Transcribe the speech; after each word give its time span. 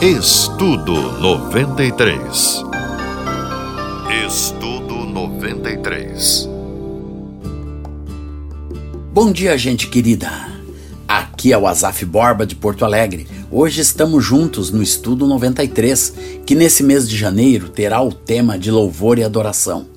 Estudo 0.00 0.92
93. 1.20 2.64
Estudo 4.28 4.94
93. 4.94 6.48
Bom 9.12 9.32
dia, 9.32 9.58
gente 9.58 9.88
querida. 9.88 10.30
Aqui 11.08 11.52
é 11.52 11.58
o 11.58 11.66
Azaf 11.66 12.04
Borba 12.04 12.46
de 12.46 12.54
Porto 12.54 12.84
Alegre. 12.84 13.26
Hoje 13.50 13.80
estamos 13.80 14.24
juntos 14.24 14.70
no 14.70 14.84
Estudo 14.84 15.26
93, 15.26 16.14
que 16.46 16.54
nesse 16.54 16.84
mês 16.84 17.08
de 17.08 17.16
janeiro 17.16 17.68
terá 17.68 18.00
o 18.00 18.12
tema 18.12 18.56
de 18.56 18.70
louvor 18.70 19.18
e 19.18 19.24
adoração. 19.24 19.88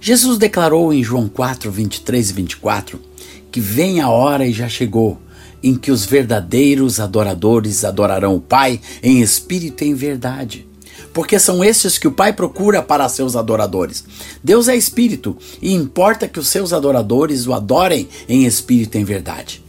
Jesus 0.00 0.38
declarou 0.38 0.94
em 0.94 1.04
João 1.04 1.28
4, 1.28 1.70
23 1.70 2.30
e 2.30 2.32
24 2.32 3.12
que 3.52 3.60
vem 3.60 4.00
a 4.00 4.08
hora 4.08 4.46
e 4.46 4.52
já 4.52 4.66
chegou 4.66 5.20
em 5.62 5.74
que 5.74 5.90
os 5.90 6.04
verdadeiros 6.04 6.98
adoradores 7.00 7.84
adorarão 7.84 8.36
o 8.36 8.40
Pai 8.40 8.80
em 9.02 9.20
espírito 9.20 9.84
e 9.84 9.88
em 9.88 9.94
verdade. 9.94 10.66
Porque 11.12 11.38
são 11.38 11.62
estes 11.62 11.98
que 11.98 12.08
o 12.08 12.12
Pai 12.12 12.32
procura 12.32 12.82
para 12.82 13.08
seus 13.08 13.36
adoradores. 13.36 14.04
Deus 14.42 14.68
é 14.68 14.76
espírito 14.76 15.36
e 15.60 15.72
importa 15.72 16.26
que 16.26 16.38
os 16.38 16.48
seus 16.48 16.72
adoradores 16.72 17.46
o 17.46 17.52
adorem 17.52 18.08
em 18.28 18.44
espírito 18.44 18.96
e 18.96 19.00
em 19.00 19.04
verdade. 19.04 19.62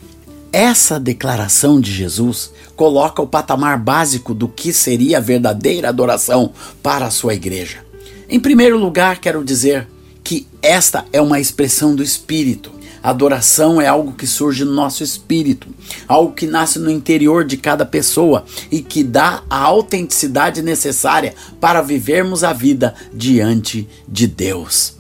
Essa 0.51 0.99
declaração 0.99 1.81
de 1.81 1.91
Jesus 1.91 2.51
coloca 2.75 3.21
o 3.21 3.27
patamar 3.27 3.79
básico 3.79 4.33
do 4.33 4.47
que 4.47 4.71
seria 4.71 5.17
a 5.17 5.21
verdadeira 5.21 5.89
adoração 5.89 6.51
para 6.81 7.07
a 7.07 7.11
sua 7.11 7.33
igreja. 7.33 7.83
Em 8.29 8.39
primeiro 8.39 8.77
lugar, 8.77 9.19
quero 9.19 9.43
dizer 9.43 9.87
que 10.23 10.47
esta 10.61 11.05
é 11.11 11.21
uma 11.21 11.39
expressão 11.39 11.95
do 11.95 12.01
Espírito. 12.03 12.71
Adoração 13.03 13.81
é 13.81 13.87
algo 13.87 14.13
que 14.13 14.25
surge 14.25 14.63
no 14.63 14.71
nosso 14.71 15.03
espírito, 15.03 15.67
algo 16.07 16.31
que 16.31 16.47
nasce 16.47 16.79
no 16.79 16.89
interior 16.89 17.43
de 17.43 17.57
cada 17.57 17.85
pessoa 17.85 18.45
e 18.71 18.81
que 18.81 19.03
dá 19.03 19.43
a 19.49 19.57
autenticidade 19.57 20.61
necessária 20.61 21.35
para 21.59 21.81
vivermos 21.81 22.45
a 22.45 22.53
vida 22.53 22.95
diante 23.13 23.89
de 24.07 24.25
Deus. 24.25 24.92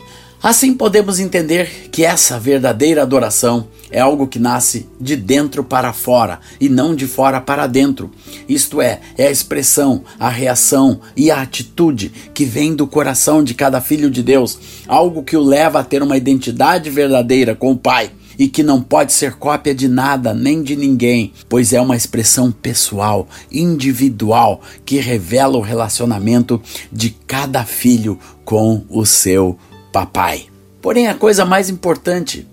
Assim 0.43 0.73
podemos 0.73 1.21
entender 1.21 1.87
que 1.89 2.03
essa 2.03 2.37
verdadeira 2.37 3.01
adoração 3.01 3.69
é 3.89 4.01
algo 4.01 4.27
que 4.27 4.37
nasce 4.37 4.89
de 4.99 5.15
dentro 5.15 5.63
para 5.63 5.93
fora 5.93 6.41
e 6.59 6.67
não 6.67 6.93
de 6.93 7.07
fora 7.07 7.39
para 7.39 7.65
dentro. 7.65 8.11
Isto 8.49 8.81
é, 8.81 8.99
é 9.17 9.27
a 9.27 9.31
expressão, 9.31 10.03
a 10.19 10.27
reação 10.27 10.99
e 11.15 11.31
a 11.31 11.41
atitude 11.41 12.11
que 12.33 12.43
vem 12.43 12.75
do 12.75 12.85
coração 12.85 13.41
de 13.41 13.53
cada 13.53 13.79
filho 13.79 14.11
de 14.11 14.21
Deus, 14.21 14.59
algo 14.85 15.23
que 15.23 15.37
o 15.37 15.41
leva 15.41 15.79
a 15.79 15.83
ter 15.83 16.03
uma 16.03 16.17
identidade 16.17 16.89
verdadeira 16.89 17.55
com 17.55 17.71
o 17.71 17.77
Pai 17.77 18.11
e 18.37 18.49
que 18.49 18.63
não 18.63 18.81
pode 18.81 19.13
ser 19.13 19.35
cópia 19.35 19.73
de 19.73 19.87
nada 19.87 20.33
nem 20.33 20.61
de 20.61 20.75
ninguém, 20.75 21.31
pois 21.47 21.71
é 21.71 21.79
uma 21.79 21.95
expressão 21.95 22.51
pessoal, 22.51 23.29
individual, 23.49 24.59
que 24.83 24.97
revela 24.97 25.57
o 25.57 25.61
relacionamento 25.61 26.61
de 26.91 27.11
cada 27.25 27.63
filho 27.63 28.19
com 28.43 28.83
o 28.89 29.05
seu 29.05 29.57
papai. 29.93 30.47
Porém, 30.81 31.07
a 31.07 31.13
coisa 31.13 31.45
mais 31.45 31.69
importante 31.69 32.45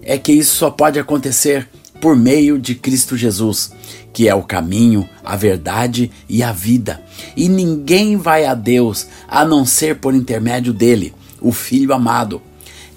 é 0.00 0.16
que 0.16 0.32
isso 0.32 0.56
só 0.56 0.70
pode 0.70 0.98
acontecer 0.98 1.68
por 2.00 2.16
meio 2.16 2.58
de 2.58 2.74
Cristo 2.74 3.16
Jesus, 3.16 3.72
que 4.12 4.28
é 4.28 4.34
o 4.34 4.42
caminho, 4.42 5.08
a 5.24 5.36
verdade 5.36 6.10
e 6.28 6.42
a 6.42 6.52
vida. 6.52 7.02
E 7.36 7.48
ninguém 7.48 8.16
vai 8.16 8.46
a 8.46 8.54
Deus 8.54 9.06
a 9.28 9.44
não 9.44 9.66
ser 9.66 9.96
por 9.96 10.14
intermédio 10.14 10.72
dele, 10.72 11.12
o 11.40 11.50
Filho 11.50 11.92
amado. 11.92 12.40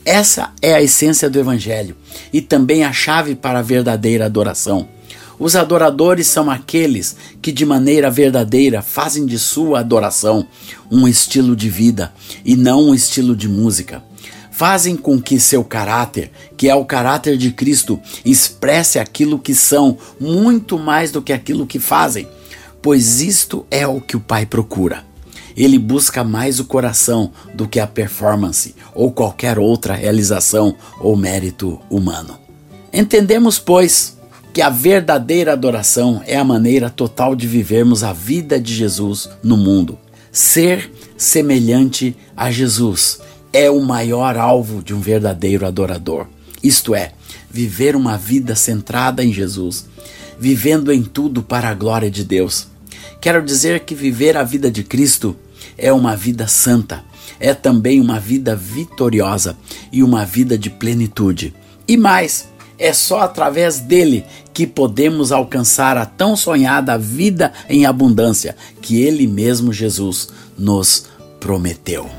Essa 0.06 0.54
é 0.62 0.74
a 0.74 0.82
essência 0.82 1.30
do 1.30 1.40
Evangelho 1.40 1.96
e 2.32 2.40
também 2.40 2.84
a 2.84 2.94
chave 2.94 3.36
para 3.36 3.60
a 3.60 3.64
verdadeira 3.64 4.26
adoração. 4.26 4.88
Os 5.40 5.56
adoradores 5.56 6.28
são 6.28 6.50
aqueles 6.50 7.16
que, 7.42 7.52
de 7.52 7.66
maneira 7.66 8.10
verdadeira, 8.10 8.82
fazem 8.82 9.26
de 9.26 9.38
sua 9.38 9.80
adoração 9.80 10.48
um 10.92 11.08
estilo 11.08 11.56
de 11.56 11.70
vida 11.70 12.12
e 12.44 12.56
não 12.56 12.90
um 12.90 12.96
estilo 12.96 13.36
de 13.36 13.48
música. 13.48 14.04
Fazem 14.52 14.96
com 14.98 15.22
que 15.22 15.40
seu 15.40 15.64
caráter, 15.64 16.32
que 16.58 16.68
é 16.68 16.74
o 16.74 16.84
caráter 16.84 17.38
de 17.38 17.52
Cristo, 17.52 18.00
expresse 18.26 18.98
aquilo 18.98 19.38
que 19.38 19.54
são 19.54 20.00
muito 20.20 20.80
mais 20.80 21.12
do 21.12 21.22
que 21.22 21.32
aquilo 21.32 21.68
que 21.68 21.78
fazem, 21.78 22.28
pois 22.82 23.22
isto 23.22 23.68
é 23.70 23.86
o 23.86 24.02
que 24.02 24.18
o 24.18 24.20
Pai 24.20 24.48
procura. 24.48 25.06
Ele 25.56 25.78
busca 25.78 26.24
mais 26.24 26.60
o 26.60 26.66
coração 26.66 27.32
do 27.54 27.68
que 27.68 27.80
a 27.80 27.86
performance 27.86 28.74
ou 28.96 29.12
qualquer 29.12 29.60
outra 29.60 29.94
realização 29.94 30.76
ou 31.00 31.16
mérito 31.16 31.80
humano. 31.90 32.40
Entendemos, 32.92 33.60
pois, 33.60 34.17
que 34.58 34.62
a 34.64 34.72
verdadeira 34.72 35.54
adoração 35.54 36.20
é 36.26 36.36
a 36.36 36.44
maneira 36.44 36.90
total 36.90 37.36
de 37.36 37.46
vivermos 37.46 38.04
a 38.04 38.12
vida 38.12 38.60
de 38.60 38.74
Jesus 38.74 39.30
no 39.44 39.56
mundo. 39.56 40.00
Ser 40.32 40.92
semelhante 41.16 42.18
a 42.36 42.50
Jesus 42.50 43.20
é 43.54 43.70
o 43.70 43.80
maior 43.82 44.36
alvo 44.36 44.82
de 44.82 44.96
um 44.96 45.00
verdadeiro 45.00 45.64
adorador. 45.64 46.26
Isto 46.64 46.96
é, 46.96 47.12
viver 47.52 47.96
uma 47.96 48.18
vida 48.18 48.56
centrada 48.56 49.24
em 49.24 49.32
Jesus, 49.32 49.86
vivendo 50.40 50.92
em 50.92 51.04
tudo 51.04 51.44
para 51.44 51.70
a 51.70 51.76
glória 51.76 52.10
de 52.10 52.24
Deus. 52.24 52.66
Quero 53.22 53.46
dizer 53.46 53.82
que 53.82 53.94
viver 53.94 54.36
a 54.36 54.44
vida 54.44 54.72
de 54.72 54.84
Cristo 54.84 55.36
é 55.78 55.94
uma 55.94 56.16
vida 56.16 56.48
santa, 56.48 57.04
é 57.40 57.54
também 57.54 58.02
uma 58.02 58.20
vida 58.20 58.56
vitoriosa 58.56 59.56
e 59.92 60.02
uma 60.02 60.26
vida 60.26 60.58
de 60.58 60.72
plenitude. 60.72 61.54
E 61.88 61.96
mais, 61.96 62.48
é 62.80 62.94
só 62.94 63.22
através 63.22 63.80
dele 63.80 64.24
que 64.58 64.66
podemos 64.66 65.32
alcançar 65.32 65.98
a 65.98 66.04
tão 66.04 66.36
sonhada 66.36 66.98
vida 66.98 67.54
em 67.70 67.86
abundância 67.86 68.56
que 68.82 69.00
ele 69.04 69.28
mesmo, 69.28 69.72
Jesus, 69.72 70.30
nos 70.58 71.06
prometeu. 71.40 72.10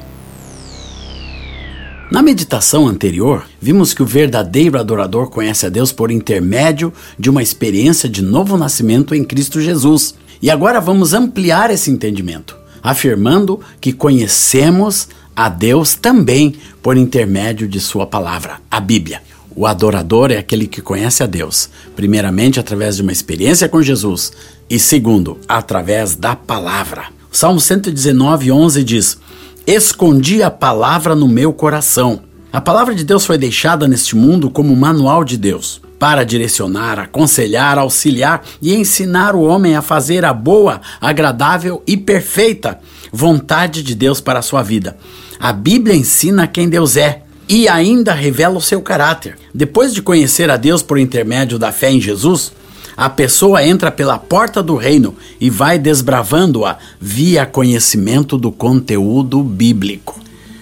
Na 2.12 2.22
meditação 2.22 2.86
anterior, 2.86 3.44
vimos 3.60 3.92
que 3.92 4.04
o 4.04 4.06
verdadeiro 4.06 4.78
adorador 4.78 5.30
conhece 5.30 5.66
a 5.66 5.68
Deus 5.68 5.90
por 5.90 6.12
intermédio 6.12 6.92
de 7.18 7.28
uma 7.28 7.42
experiência 7.42 8.08
de 8.08 8.22
novo 8.22 8.56
nascimento 8.56 9.16
em 9.16 9.24
Cristo 9.24 9.60
Jesus. 9.60 10.14
E 10.40 10.48
agora 10.48 10.80
vamos 10.80 11.14
ampliar 11.14 11.72
esse 11.72 11.90
entendimento, 11.90 12.56
afirmando 12.80 13.58
que 13.80 13.92
conhecemos 13.92 15.08
a 15.34 15.48
Deus 15.48 15.96
também 15.96 16.54
por 16.80 16.96
intermédio 16.96 17.66
de 17.66 17.80
Sua 17.80 18.06
palavra, 18.06 18.60
a 18.70 18.78
Bíblia. 18.78 19.22
O 19.60 19.66
adorador 19.66 20.30
é 20.30 20.38
aquele 20.38 20.68
que 20.68 20.80
conhece 20.80 21.20
a 21.20 21.26
Deus, 21.26 21.68
primeiramente 21.96 22.60
através 22.60 22.94
de 22.94 23.02
uma 23.02 23.10
experiência 23.10 23.68
com 23.68 23.82
Jesus 23.82 24.32
e 24.70 24.78
segundo, 24.78 25.36
através 25.48 26.14
da 26.14 26.36
palavra. 26.36 27.06
O 27.28 27.36
Salmo 27.36 27.58
119, 27.58 28.52
11 28.52 28.84
diz: 28.84 29.18
Escondi 29.66 30.44
a 30.44 30.50
palavra 30.50 31.16
no 31.16 31.26
meu 31.26 31.52
coração. 31.52 32.20
A 32.52 32.60
palavra 32.60 32.94
de 32.94 33.02
Deus 33.02 33.26
foi 33.26 33.36
deixada 33.36 33.88
neste 33.88 34.14
mundo 34.14 34.48
como 34.48 34.76
manual 34.76 35.24
de 35.24 35.36
Deus 35.36 35.82
para 35.98 36.22
direcionar, 36.22 37.00
aconselhar, 37.00 37.78
auxiliar 37.78 38.44
e 38.62 38.76
ensinar 38.76 39.34
o 39.34 39.42
homem 39.42 39.74
a 39.74 39.82
fazer 39.82 40.24
a 40.24 40.32
boa, 40.32 40.80
agradável 41.00 41.82
e 41.84 41.96
perfeita 41.96 42.78
vontade 43.12 43.82
de 43.82 43.96
Deus 43.96 44.20
para 44.20 44.38
a 44.38 44.42
sua 44.42 44.62
vida. 44.62 44.96
A 45.40 45.52
Bíblia 45.52 45.96
ensina 45.96 46.46
quem 46.46 46.68
Deus 46.68 46.96
é 46.96 47.22
e 47.48 47.68
ainda 47.68 48.12
revela 48.12 48.58
o 48.58 48.60
seu 48.60 48.82
caráter. 48.82 49.36
Depois 49.54 49.94
de 49.94 50.02
conhecer 50.02 50.50
a 50.50 50.56
Deus 50.56 50.82
por 50.82 50.98
intermédio 50.98 51.58
da 51.58 51.72
fé 51.72 51.90
em 51.90 52.00
Jesus, 52.00 52.52
a 52.96 53.08
pessoa 53.08 53.64
entra 53.64 53.90
pela 53.90 54.18
porta 54.18 54.62
do 54.62 54.76
reino 54.76 55.14
e 55.40 55.48
vai 55.48 55.78
desbravando-a 55.78 56.78
via 57.00 57.46
conhecimento 57.46 58.36
do 58.36 58.50
conteúdo 58.50 59.42
bíblico. 59.42 60.20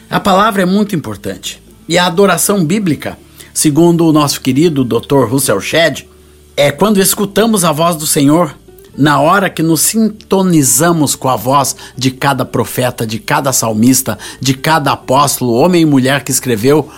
A 0.09 0.21
palavra 0.21 0.63
é 0.63 0.67
muito 0.67 0.95
importante. 0.95 1.63
E 1.89 1.97
a 1.97 2.07
adoração 2.07 2.65
bíblica, 2.65 3.19
segundo 3.55 4.07
o 4.07 4.13
nosso 4.13 4.41
querido 4.41 4.85
Dr. 4.85 5.25
Russell 5.29 5.61
Shedd, 5.61 6.05
é 6.57 6.71
quando 6.71 7.01
escutamos 7.01 7.65
a 7.65 7.73
voz 7.73 7.97
do 7.97 8.07
Senhor 8.07 8.55
na 8.97 9.21
hora 9.21 9.51
que 9.51 9.63
nos 9.63 9.83
sintonizamos 9.83 11.15
com 11.15 11.29
a 11.29 11.37
voz 11.37 11.77
de 11.97 12.11
cada 12.11 12.45
profeta, 12.45 13.07
de 13.07 13.19
cada 13.19 13.53
salmista, 13.53 14.19
de 14.41 14.55
cada 14.55 14.93
apóstolo, 14.93 15.55
homem 15.55 15.83
e 15.83 15.87
mulher 15.87 16.25
que 16.25 16.31
escreveu 16.31 16.91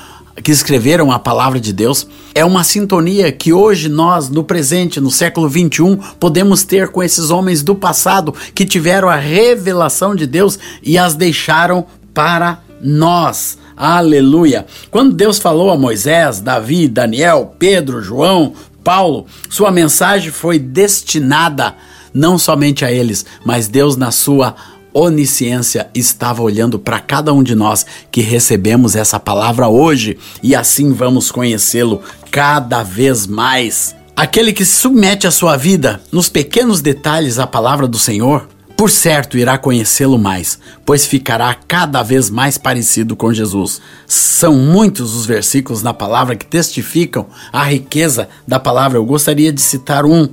que 0.43 0.53
escreveram 0.53 1.11
a 1.11 1.19
palavra 1.19 1.59
de 1.59 1.73
Deus, 1.73 2.07
é 2.35 2.45
uma 2.45 2.63
sintonia 2.63 3.33
que 3.33 3.53
hoje 3.53 3.89
nós, 3.89 4.29
no 4.29 4.45
presente, 4.45 5.01
no 5.01 5.11
século 5.11 5.49
21, 5.49 5.97
podemos 5.97 6.63
ter 6.63 6.89
com 6.89 7.03
esses 7.03 7.31
homens 7.31 7.63
do 7.63 7.75
passado 7.75 8.35
que 8.55 8.65
tiveram 8.65 9.09
a 9.09 9.17
revelação 9.17 10.15
de 10.15 10.27
Deus 10.27 10.59
e 10.83 10.97
as 10.97 11.15
deixaram 11.15 11.87
para 12.15 12.61
nós. 12.81 13.59
Aleluia! 13.77 14.67
Quando 14.91 15.15
Deus 15.15 15.39
falou 15.39 15.71
a 15.71 15.77
Moisés, 15.77 16.41
Davi, 16.41 16.89
Daniel, 16.89 17.55
Pedro, 17.59 18.03
João, 18.03 18.55
Paulo, 18.83 19.27
sua 19.49 19.71
mensagem 19.71 20.31
foi 20.31 20.59
destinada 20.59 21.75
não 22.13 22.39
somente 22.39 22.85
a 22.85 22.93
eles, 22.93 23.25
mas 23.45 23.69
Deus, 23.69 23.97
na 23.97 24.11
sua 24.11 24.55
onisciência, 24.93 25.89
estava 25.95 26.43
olhando 26.43 26.79
para 26.79 26.99
cada 27.01 27.33
um 27.33 27.43
de 27.43 27.55
nós 27.55 27.87
que 28.11 28.21
recebemos 28.21 28.97
essa 28.97 29.21
palavra 29.21 29.69
hoje 29.69 30.19
e 30.43 30.55
assim 30.55 30.93
vamos 30.93 31.31
conhecê-lo 31.31 32.03
cada 32.31 32.83
vez 32.83 33.27
mais. 33.27 33.95
Aquele 34.17 34.53
que 34.53 34.65
submete 34.65 35.27
a 35.27 35.31
sua 35.31 35.57
vida 35.57 36.01
nos 36.11 36.29
pequenos 36.29 36.81
detalhes 36.81 37.39
à 37.39 37.47
palavra 37.47 37.87
do 37.87 37.99
Senhor 37.99 38.49
por 38.79 38.93
certo 38.93 39.37
irá 39.37 39.59
conhecê-lo 39.59 40.17
mais, 40.17 40.57
pois 40.87 41.05
ficará 41.05 41.53
cada 41.53 42.01
vez 42.01 42.31
mais 42.31 42.57
parecido 42.57 43.17
com 43.17 43.35
Jesus. 43.35 43.81
São 44.07 44.55
muitos 44.55 45.17
os 45.17 45.27
versículos 45.27 45.83
na 45.83 45.93
palavra 45.93 46.37
que 46.37 46.47
testificam 46.47 47.27
a 47.53 47.65
riqueza 47.65 48.29
da 48.47 48.61
palavra. 48.61 48.97
Eu 48.97 49.05
gostaria 49.05 49.53
de 49.53 49.61
citar 49.61 50.07
um. 50.07 50.29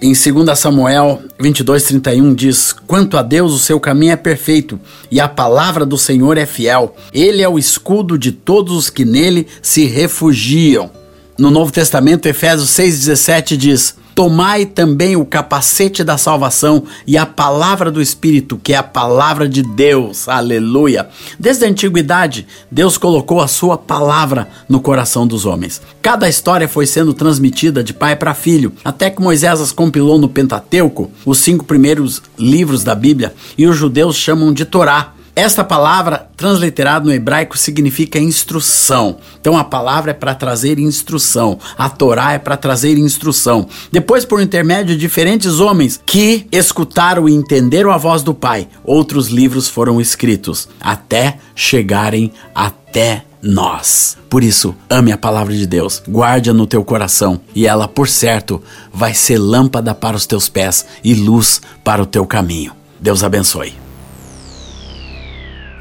Em 0.00 0.12
2 0.12 0.58
Samuel 0.58 1.22
22:31 1.38 2.34
diz: 2.34 2.72
Quanto 2.72 3.18
a 3.18 3.22
Deus, 3.22 3.52
o 3.52 3.58
seu 3.58 3.78
caminho 3.78 4.12
é 4.12 4.16
perfeito, 4.16 4.80
e 5.10 5.20
a 5.20 5.28
palavra 5.28 5.84
do 5.84 5.98
Senhor 5.98 6.38
é 6.38 6.46
fiel. 6.46 6.96
Ele 7.12 7.42
é 7.42 7.48
o 7.48 7.58
escudo 7.58 8.18
de 8.18 8.32
todos 8.32 8.74
os 8.74 8.90
que 8.90 9.04
nele 9.04 9.46
se 9.60 9.84
refugiam. 9.84 10.90
No 11.38 11.50
Novo 11.50 11.70
Testamento, 11.70 12.26
Efésios 12.26 12.70
6,17 12.70 13.56
diz: 13.56 13.94
Tomai 14.14 14.64
também 14.64 15.16
o 15.16 15.24
capacete 15.24 16.04
da 16.04 16.16
salvação 16.16 16.84
e 17.06 17.18
a 17.18 17.26
palavra 17.26 17.90
do 17.90 18.00
Espírito, 18.00 18.60
que 18.62 18.72
é 18.72 18.76
a 18.76 18.82
palavra 18.82 19.48
de 19.48 19.62
Deus. 19.62 20.28
Aleluia. 20.28 21.08
Desde 21.38 21.64
a 21.64 21.68
antiguidade, 21.68 22.46
Deus 22.70 22.96
colocou 22.96 23.40
a 23.40 23.48
sua 23.48 23.76
palavra 23.76 24.48
no 24.68 24.80
coração 24.80 25.26
dos 25.26 25.44
homens. 25.44 25.82
Cada 26.00 26.28
história 26.28 26.68
foi 26.68 26.86
sendo 26.86 27.12
transmitida 27.12 27.82
de 27.82 27.92
pai 27.92 28.14
para 28.14 28.34
filho, 28.34 28.72
até 28.84 29.10
que 29.10 29.20
Moisés 29.20 29.60
as 29.60 29.72
compilou 29.72 30.18
no 30.18 30.28
Pentateuco, 30.28 31.10
os 31.26 31.38
cinco 31.38 31.64
primeiros 31.64 32.22
livros 32.38 32.84
da 32.84 32.94
Bíblia, 32.94 33.34
e 33.58 33.66
os 33.66 33.76
judeus 33.76 34.14
chamam 34.14 34.52
de 34.52 34.64
Torá. 34.64 35.12
Esta 35.36 35.64
palavra, 35.64 36.28
transliterada 36.36 37.06
no 37.06 37.12
hebraico, 37.12 37.58
significa 37.58 38.20
instrução. 38.20 39.16
Então 39.40 39.58
a 39.58 39.64
palavra 39.64 40.12
é 40.12 40.14
para 40.14 40.32
trazer 40.32 40.78
instrução. 40.78 41.58
A 41.76 41.88
Torá 41.88 42.34
é 42.34 42.38
para 42.38 42.56
trazer 42.56 42.96
instrução. 42.98 43.66
Depois, 43.90 44.24
por 44.24 44.40
intermédio 44.40 44.94
de 44.94 45.00
diferentes 45.00 45.58
homens 45.58 46.00
que 46.06 46.46
escutaram 46.52 47.28
e 47.28 47.34
entenderam 47.34 47.90
a 47.90 47.96
voz 47.96 48.22
do 48.22 48.32
Pai, 48.32 48.68
outros 48.84 49.28
livros 49.28 49.68
foram 49.68 50.00
escritos 50.00 50.68
até 50.80 51.38
chegarem 51.56 52.32
até 52.54 53.24
nós. 53.42 54.16
Por 54.30 54.44
isso, 54.44 54.74
ame 54.88 55.10
a 55.10 55.18
palavra 55.18 55.52
de 55.52 55.66
Deus, 55.66 56.00
guarde-a 56.08 56.54
no 56.54 56.66
teu 56.66 56.84
coração 56.84 57.40
e 57.54 57.66
ela, 57.66 57.88
por 57.88 58.08
certo, 58.08 58.62
vai 58.92 59.12
ser 59.12 59.38
lâmpada 59.38 59.94
para 59.94 60.16
os 60.16 60.26
teus 60.26 60.48
pés 60.48 60.86
e 61.02 61.12
luz 61.12 61.60
para 61.82 62.02
o 62.02 62.06
teu 62.06 62.24
caminho. 62.24 62.72
Deus 63.00 63.24
abençoe. 63.24 63.83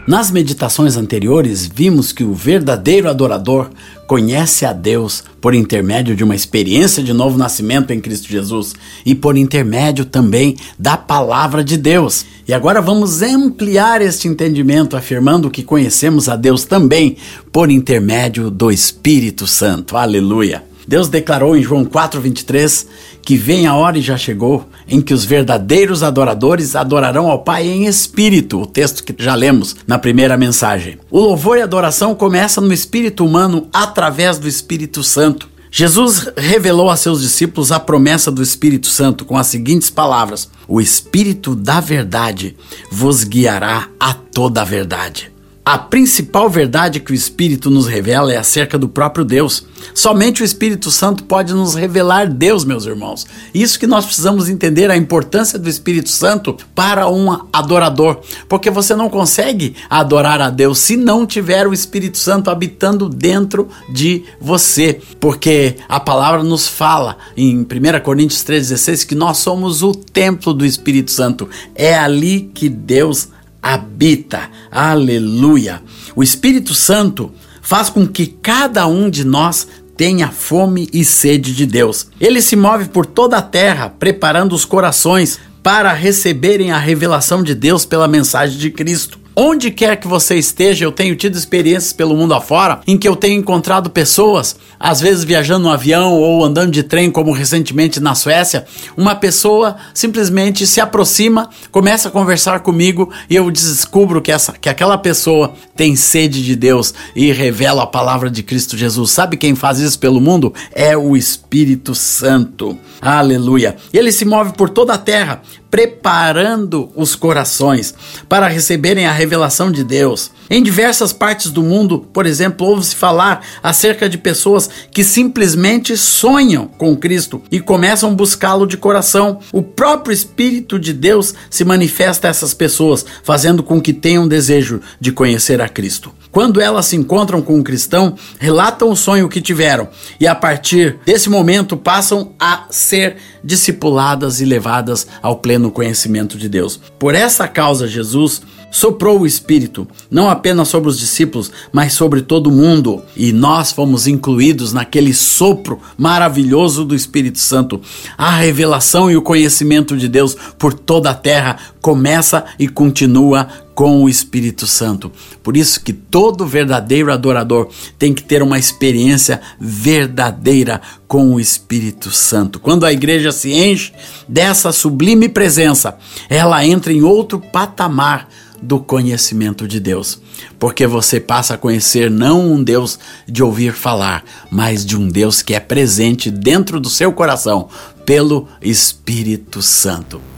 Nas 0.05 0.29
meditações 0.29 0.97
anteriores, 0.97 1.65
vimos 1.65 2.11
que 2.11 2.25
o 2.25 2.33
verdadeiro 2.33 3.09
adorador 3.09 3.69
conhece 4.05 4.65
a 4.65 4.73
Deus 4.73 5.23
por 5.39 5.55
intermédio 5.55 6.13
de 6.13 6.25
uma 6.25 6.35
experiência 6.35 7.01
de 7.01 7.13
novo 7.13 7.37
nascimento 7.37 7.91
em 7.91 8.01
Cristo 8.01 8.27
Jesus 8.27 8.73
e 9.05 9.15
por 9.15 9.37
intermédio 9.37 10.03
também 10.03 10.57
da 10.77 10.97
palavra 10.97 11.63
de 11.63 11.77
Deus. 11.77 12.25
E 12.45 12.53
agora 12.53 12.81
vamos 12.81 13.21
ampliar 13.21 14.01
este 14.01 14.27
entendimento, 14.27 14.97
afirmando 14.97 15.49
que 15.49 15.63
conhecemos 15.63 16.27
a 16.27 16.35
Deus 16.35 16.65
também 16.65 17.15
por 17.49 17.71
intermédio 17.71 18.51
do 18.51 18.69
Espírito 18.69 19.47
Santo. 19.47 19.95
Aleluia! 19.95 20.72
Deus 20.87 21.07
declarou 21.07 21.55
em 21.55 21.63
João 21.63 21.85
4,23 21.85 22.87
que 23.21 23.37
vem 23.37 23.65
a 23.65 23.75
hora 23.75 23.97
e 23.97 24.01
já 24.01 24.17
chegou 24.17 24.67
em 24.87 25.01
que 25.01 25.13
os 25.13 25.23
verdadeiros 25.23 26.03
adoradores 26.03 26.75
adorarão 26.75 27.29
ao 27.29 27.39
Pai 27.39 27.67
em 27.67 27.85
espírito, 27.85 28.61
o 28.61 28.65
texto 28.65 29.03
que 29.03 29.15
já 29.17 29.33
lemos 29.33 29.75
na 29.87 29.97
primeira 29.97 30.37
mensagem. 30.37 30.97
O 31.09 31.19
louvor 31.19 31.57
e 31.57 31.61
adoração 31.61 32.13
começa 32.13 32.59
no 32.59 32.73
espírito 32.73 33.25
humano 33.25 33.67
através 33.71 34.37
do 34.37 34.47
Espírito 34.47 35.03
Santo. 35.03 35.49
Jesus 35.71 36.29
revelou 36.37 36.89
a 36.89 36.95
seus 36.95 37.21
discípulos 37.21 37.71
a 37.71 37.79
promessa 37.79 38.29
do 38.29 38.43
Espírito 38.43 38.85
Santo 38.85 39.25
com 39.25 39.35
as 39.35 39.47
seguintes 39.47 39.89
palavras: 39.89 40.47
O 40.67 40.79
Espírito 40.79 41.55
da 41.55 41.79
Verdade 41.79 42.55
vos 42.91 43.23
guiará 43.23 43.89
a 43.99 44.13
toda 44.13 44.61
a 44.61 44.65
verdade. 44.65 45.32
A 45.65 45.77
principal 45.77 46.49
verdade 46.49 46.99
que 46.99 47.13
o 47.13 47.15
Espírito 47.15 47.69
nos 47.69 47.87
revela 47.87 48.33
é 48.33 48.37
acerca 48.37 48.77
do 48.77 48.89
próprio 48.89 49.23
Deus. 49.23 49.65
Somente 49.93 50.41
o 50.41 50.45
Espírito 50.45 50.91
Santo 50.91 51.23
pode 51.23 51.53
nos 51.53 51.73
revelar 51.73 52.27
Deus, 52.27 52.65
meus 52.65 52.85
irmãos. 52.85 53.25
Isso 53.53 53.79
que 53.79 53.87
nós 53.87 54.03
precisamos 54.03 54.49
entender 54.49 54.91
a 54.91 54.97
importância 54.97 55.57
do 55.57 55.69
Espírito 55.69 56.09
Santo 56.09 56.57
para 56.75 57.07
um 57.09 57.47
adorador, 57.53 58.19
porque 58.49 58.69
você 58.69 58.93
não 58.93 59.09
consegue 59.09 59.73
adorar 59.89 60.41
a 60.41 60.49
Deus 60.49 60.79
se 60.79 60.97
não 60.97 61.25
tiver 61.25 61.65
o 61.65 61.73
Espírito 61.73 62.17
Santo 62.17 62.49
habitando 62.49 63.07
dentro 63.07 63.69
de 63.89 64.25
você, 64.41 64.99
porque 65.17 65.77
a 65.87 65.99
palavra 65.99 66.43
nos 66.43 66.67
fala 66.67 67.17
em 67.37 67.63
1 67.63 68.01
Coríntios 68.03 68.43
3:16 68.43 69.05
que 69.05 69.15
nós 69.15 69.37
somos 69.37 69.81
o 69.81 69.93
templo 69.95 70.53
do 70.53 70.65
Espírito 70.65 71.09
Santo. 71.09 71.47
É 71.73 71.97
ali 71.97 72.51
que 72.53 72.67
Deus 72.67 73.29
habita. 73.63 74.49
Aleluia! 74.69 75.81
O 76.13 76.21
Espírito 76.21 76.75
Santo 76.75 77.31
faz 77.61 77.89
com 77.89 78.05
que 78.05 78.27
cada 78.27 78.85
um 78.85 79.09
de 79.09 79.23
nós 79.23 79.65
tenha 79.95 80.27
fome 80.27 80.89
e 80.91 81.05
sede 81.05 81.55
de 81.55 81.65
Deus. 81.65 82.07
Ele 82.19 82.41
se 82.41 82.57
move 82.57 82.89
por 82.89 83.05
toda 83.05 83.37
a 83.37 83.41
terra, 83.41 83.89
preparando 83.89 84.53
os 84.53 84.65
corações 84.65 85.39
para 85.63 85.93
receberem 85.93 86.73
a 86.73 86.77
revelação 86.77 87.41
de 87.41 87.55
Deus 87.55 87.85
pela 87.85 88.07
mensagem 88.07 88.57
de 88.57 88.69
Cristo. 88.69 89.22
Onde 89.35 89.71
quer 89.71 89.95
que 89.95 90.07
você 90.07 90.35
esteja, 90.35 90.85
eu 90.85 90.91
tenho 90.91 91.15
tido 91.15 91.35
experiências 91.35 91.91
pelo 91.91 92.15
mundo 92.15 92.35
afora 92.35 92.81
em 92.85 92.97
que 92.97 93.07
eu 93.07 93.15
tenho 93.15 93.39
encontrado 93.39 93.89
pessoas, 93.89 94.55
às 94.79 95.01
vezes 95.01 95.23
viajando 95.23 95.63
no 95.63 95.71
avião 95.71 96.13
ou 96.13 96.43
andando 96.43 96.71
de 96.71 96.83
trem, 96.83 97.09
como 97.09 97.31
recentemente 97.31 97.99
na 97.99 98.13
Suécia, 98.13 98.65
uma 98.95 99.15
pessoa 99.15 99.75
simplesmente 99.91 100.67
se 100.67 100.79
aproxima, 100.79 101.49
começa 101.71 102.09
a 102.09 102.11
conversar 102.11 102.59
comigo 102.59 103.11
e 103.27 103.35
eu 103.35 103.49
descubro 103.49 104.21
que, 104.21 104.31
essa, 104.31 104.53
que 104.53 104.69
aquela 104.69 104.99
pessoa 104.99 105.53
tem 105.75 105.95
sede 105.95 106.43
de 106.43 106.55
Deus 106.55 106.93
e 107.15 107.31
revela 107.31 107.83
a 107.83 107.87
palavra 107.87 108.29
de 108.29 108.43
Cristo 108.43 108.77
Jesus. 108.77 109.09
Sabe 109.09 109.35
quem 109.35 109.55
faz 109.55 109.79
isso 109.79 109.97
pelo 109.97 110.21
mundo? 110.21 110.53
É 110.71 110.95
o 110.95 111.17
Espírito 111.17 111.95
Santo. 111.95 112.77
Aleluia. 113.01 113.77
Ele 113.91 114.11
se 114.11 114.25
move 114.25 114.53
por 114.53 114.69
toda 114.69 114.93
a 114.93 114.97
terra, 114.97 115.41
preparando 115.71 116.91
os 116.95 117.15
corações 117.15 117.95
para 118.29 118.47
receberem 118.47 119.07
a 119.07 119.11
revelação 119.23 119.71
de 119.71 119.83
Deus. 119.83 120.31
Em 120.49 120.61
diversas 120.61 121.13
partes 121.13 121.49
do 121.49 121.63
mundo, 121.63 121.99
por 122.11 122.25
exemplo, 122.25 122.67
ouve-se 122.67 122.95
falar 122.95 123.41
acerca 123.63 124.09
de 124.09 124.17
pessoas 124.17 124.69
que 124.91 125.03
simplesmente 125.03 125.95
sonham 125.95 126.67
com 126.67 126.95
Cristo 126.95 127.41
e 127.49 127.59
começam 127.59 128.11
a 128.11 128.13
buscá-lo 128.13 128.67
de 128.67 128.75
coração. 128.75 129.39
O 129.51 129.63
próprio 129.63 130.13
Espírito 130.13 130.77
de 130.77 130.91
Deus 130.91 131.33
se 131.49 131.63
manifesta 131.63 132.27
a 132.27 132.31
essas 132.31 132.53
pessoas, 132.53 133.05
fazendo 133.23 133.63
com 133.63 133.81
que 133.81 133.93
tenham 133.93 134.27
desejo 134.27 134.81
de 134.99 135.11
conhecer 135.11 135.61
a 135.61 135.69
Cristo. 135.69 136.13
Quando 136.29 136.59
elas 136.59 136.87
se 136.87 136.95
encontram 136.95 137.41
com 137.41 137.55
um 137.55 137.63
cristão, 137.63 138.15
relatam 138.39 138.89
o 138.89 138.95
sonho 138.95 139.29
que 139.29 139.39
tiveram 139.39 139.87
e 140.19 140.27
a 140.27 140.35
partir 140.35 140.97
desse 141.05 141.29
momento 141.29 141.77
passam 141.77 142.33
a 142.39 142.65
ser 142.71 143.17
discipuladas 143.43 144.41
e 144.41 144.45
levadas 144.45 145.05
ao 145.21 145.37
pleno 145.37 145.69
conhecimento 145.69 146.37
de 146.37 146.49
Deus. 146.49 146.79
Por 146.97 147.13
essa 147.13 147.47
causa, 147.47 147.87
Jesus 147.87 148.41
soprou 148.73 149.19
o 149.19 149.27
Espírito, 149.27 149.87
não 150.09 150.27
apenas 150.27 150.67
sobre 150.67 150.89
os 150.89 150.97
discípulos, 150.97 151.51
mas 151.71 151.93
sobre 151.93 152.23
todo 152.23 152.51
mundo. 152.51 153.03
E 153.15 153.31
nós 153.31 153.71
fomos 153.71 154.07
incluídos 154.07 154.73
naquele 154.73 155.13
sopro 155.13 155.79
maravilhoso 155.95 156.83
do 156.83 156.95
Espírito 156.95 157.37
Santo. 157.37 157.79
A 158.17 158.35
revelação 158.35 159.11
e 159.11 159.15
o 159.15 159.21
conhecimento 159.21 159.95
de 159.95 160.07
Deus 160.07 160.35
por 160.57 160.73
toda 160.73 161.11
a 161.11 161.13
terra 161.13 161.57
começa 161.79 162.45
e 162.57 162.67
continua 162.67 163.47
com 163.75 164.03
o 164.03 164.09
Espírito 164.09 164.65
Santo. 164.65 165.11
Por 165.43 165.55
isso 165.55 165.81
que 165.81 165.93
todo 165.93 166.45
verdadeiro 166.45 167.11
adorador 167.11 167.69
tem 167.99 168.13
que 168.13 168.23
ter 168.23 168.41
uma 168.41 168.57
experiência 168.57 169.39
verdadeira 169.59 170.81
com 171.07 171.33
o 171.33 171.39
Espírito 171.39 172.09
Santo. 172.09 172.59
Quando 172.59 172.85
a 172.85 172.93
igreja 172.93 173.31
se 173.31 173.51
enche 173.51 173.93
dessa 174.27 174.71
sublime 174.71 175.29
presença, 175.29 175.95
ela 176.27 176.65
entra 176.65 176.91
em 176.91 177.03
outro 177.03 177.39
patamar 177.39 178.27
do 178.63 178.79
conhecimento 178.79 179.67
de 179.67 179.79
Deus, 179.79 180.19
porque 180.57 180.87
você 180.87 181.19
passa 181.19 181.55
a 181.55 181.57
conhecer 181.57 182.09
não 182.09 182.53
um 182.53 182.63
Deus 182.63 182.97
de 183.27 183.43
ouvir 183.43 183.73
falar, 183.73 184.23
mas 184.49 184.85
de 184.85 184.97
um 184.97 185.07
Deus 185.07 185.41
que 185.41 185.53
é 185.53 185.59
presente 185.59 186.31
dentro 186.31 186.79
do 186.79 186.89
seu 186.89 187.11
coração 187.11 187.67
pelo 188.05 188.47
Espírito 188.61 189.61
Santo. 189.61 190.32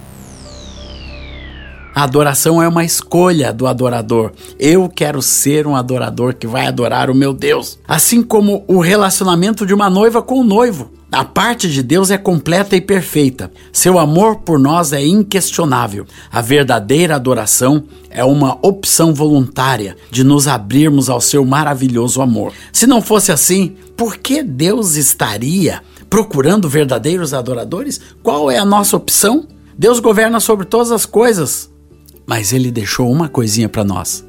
A 1.96 2.04
adoração 2.04 2.62
é 2.62 2.68
uma 2.68 2.84
escolha 2.84 3.54
do 3.54 3.66
adorador. 3.66 4.34
Eu 4.60 4.90
quero 4.90 5.22
ser 5.22 5.66
um 5.66 5.78
adorador 5.78 6.36
que 6.36 6.46
vai 6.46 6.68
adorar 6.68 7.10
o 7.10 7.16
meu 7.16 7.34
Deus. 7.34 7.80
Assim 7.88 8.22
como 8.22 8.66
o 8.68 8.82
relacionamento 8.82 9.66
de 9.66 9.74
uma 9.74 9.90
noiva 9.90 10.22
com 10.22 10.42
o 10.42 10.44
noivo. 10.44 10.92
A 11.10 11.24
parte 11.24 11.70
de 11.70 11.82
Deus 11.82 12.12
é 12.12 12.18
completa 12.18 12.76
e 12.76 12.82
perfeita. 12.82 13.50
Seu 13.72 13.98
amor 13.98 14.42
por 14.42 14.60
nós 14.60 14.92
é 14.92 15.06
inquestionável. 15.06 16.06
A 16.30 16.42
verdadeira 16.42 17.16
adoração 17.16 17.86
é 18.10 18.26
uma 18.26 18.58
opção 18.62 19.14
voluntária 19.14 19.96
de 20.12 20.22
nos 20.22 20.50
abrirmos 20.50 21.10
ao 21.10 21.22
seu 21.22 21.46
maravilhoso 21.46 22.22
amor. 22.22 22.52
Se 22.74 22.86
não 22.86 23.02
fosse 23.02 23.32
assim, 23.32 23.74
por 23.96 24.18
que 24.18 24.44
Deus 24.44 24.98
estaria 24.98 25.82
procurando 26.10 26.68
verdadeiros 26.68 27.34
adoradores? 27.34 28.02
Qual 28.22 28.52
é 28.52 28.58
a 28.58 28.66
nossa 28.66 28.98
opção? 28.98 29.48
Deus 29.78 30.02
governa 30.02 30.42
sobre 30.42 30.66
todas 30.66 30.92
as 30.92 31.06
coisas, 31.06 31.70
mas 32.26 32.54
Ele 32.54 32.72
deixou 32.72 33.12
uma 33.12 33.30
coisinha 33.30 33.70
para 33.70 33.84
nós: 33.84 34.26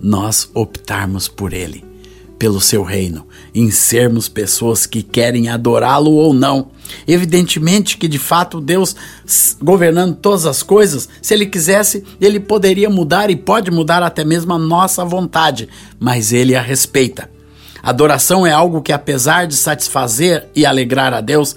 nós 0.00 0.48
optarmos 0.54 1.28
por 1.28 1.52
Ele 1.52 1.94
pelo 2.38 2.60
seu 2.60 2.82
reino, 2.82 3.26
em 3.54 3.70
sermos 3.70 4.28
pessoas 4.28 4.86
que 4.86 5.02
querem 5.02 5.48
adorá-lo 5.48 6.12
ou 6.12 6.34
não. 6.34 6.68
Evidentemente 7.06 7.96
que 7.96 8.08
de 8.08 8.18
fato 8.18 8.60
Deus 8.60 8.94
governando 9.62 10.16
todas 10.16 10.44
as 10.44 10.62
coisas, 10.62 11.08
se 11.22 11.32
ele 11.32 11.46
quisesse, 11.46 12.04
ele 12.20 12.38
poderia 12.38 12.90
mudar 12.90 13.30
e 13.30 13.36
pode 13.36 13.70
mudar 13.70 14.02
até 14.02 14.24
mesmo 14.24 14.52
a 14.52 14.58
nossa 14.58 15.04
vontade, 15.04 15.68
mas 15.98 16.32
ele 16.32 16.54
a 16.54 16.60
respeita. 16.60 17.30
Adoração 17.82 18.46
é 18.46 18.52
algo 18.52 18.82
que 18.82 18.92
apesar 18.92 19.46
de 19.46 19.54
satisfazer 19.54 20.48
e 20.54 20.66
alegrar 20.66 21.14
a 21.14 21.20
Deus, 21.20 21.54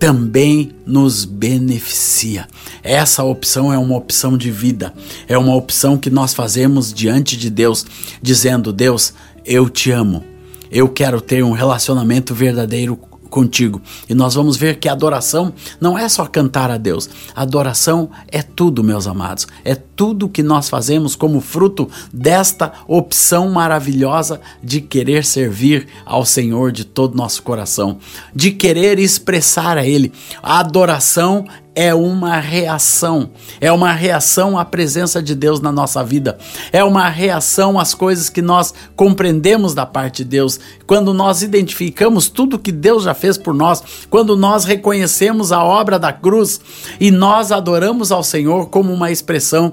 também 0.00 0.72
nos 0.86 1.26
beneficia. 1.26 2.48
Essa 2.82 3.22
opção 3.22 3.70
é 3.70 3.76
uma 3.76 3.94
opção 3.98 4.36
de 4.36 4.50
vida, 4.50 4.94
é 5.28 5.36
uma 5.36 5.54
opção 5.54 5.98
que 5.98 6.08
nós 6.08 6.32
fazemos 6.32 6.90
diante 6.90 7.36
de 7.36 7.50
Deus, 7.50 7.84
dizendo: 8.22 8.72
Deus, 8.72 9.12
eu 9.44 9.68
te 9.68 9.90
amo. 9.90 10.24
Eu 10.72 10.88
quero 10.88 11.20
ter 11.20 11.44
um 11.44 11.52
relacionamento 11.52 12.34
verdadeiro 12.34 12.96
contigo. 13.30 13.80
E 14.08 14.14
nós 14.14 14.34
vamos 14.34 14.56
ver 14.56 14.78
que 14.78 14.88
adoração 14.88 15.54
não 15.80 15.98
é 15.98 16.08
só 16.08 16.26
cantar 16.26 16.70
a 16.70 16.76
Deus. 16.76 17.08
Adoração 17.34 18.10
é 18.28 18.42
tudo, 18.42 18.84
meus 18.84 19.06
amados. 19.06 19.46
É 19.64 19.74
tudo 19.74 20.28
que 20.28 20.42
nós 20.42 20.68
fazemos 20.68 21.14
como 21.14 21.40
fruto 21.40 21.88
desta 22.12 22.72
opção 22.86 23.50
maravilhosa 23.50 24.40
de 24.62 24.80
querer 24.80 25.24
servir 25.24 25.86
ao 26.04 26.26
Senhor 26.26 26.72
de 26.72 26.84
todo 26.84 27.16
nosso 27.16 27.42
coração, 27.42 27.98
de 28.34 28.50
querer 28.50 28.98
expressar 28.98 29.78
a 29.78 29.86
Ele. 29.86 30.12
A 30.42 30.58
adoração 30.58 31.46
é 31.80 31.94
uma 31.94 32.38
reação, 32.38 33.30
é 33.58 33.72
uma 33.72 33.90
reação 33.90 34.58
à 34.58 34.66
presença 34.66 35.22
de 35.22 35.34
Deus 35.34 35.62
na 35.62 35.72
nossa 35.72 36.04
vida, 36.04 36.36
é 36.70 36.84
uma 36.84 37.08
reação 37.08 37.80
às 37.80 37.94
coisas 37.94 38.28
que 38.28 38.42
nós 38.42 38.74
compreendemos 38.94 39.72
da 39.72 39.86
parte 39.86 40.22
de 40.22 40.28
Deus, 40.28 40.60
quando 40.86 41.14
nós 41.14 41.40
identificamos 41.40 42.28
tudo 42.28 42.58
que 42.58 42.70
Deus 42.70 43.04
já 43.04 43.14
fez 43.14 43.38
por 43.38 43.54
nós, 43.54 43.82
quando 44.10 44.36
nós 44.36 44.66
reconhecemos 44.66 45.52
a 45.52 45.64
obra 45.64 45.98
da 45.98 46.12
cruz 46.12 46.60
e 47.00 47.10
nós 47.10 47.50
adoramos 47.50 48.12
ao 48.12 48.22
Senhor 48.22 48.66
como 48.66 48.92
uma 48.92 49.10
expressão 49.10 49.72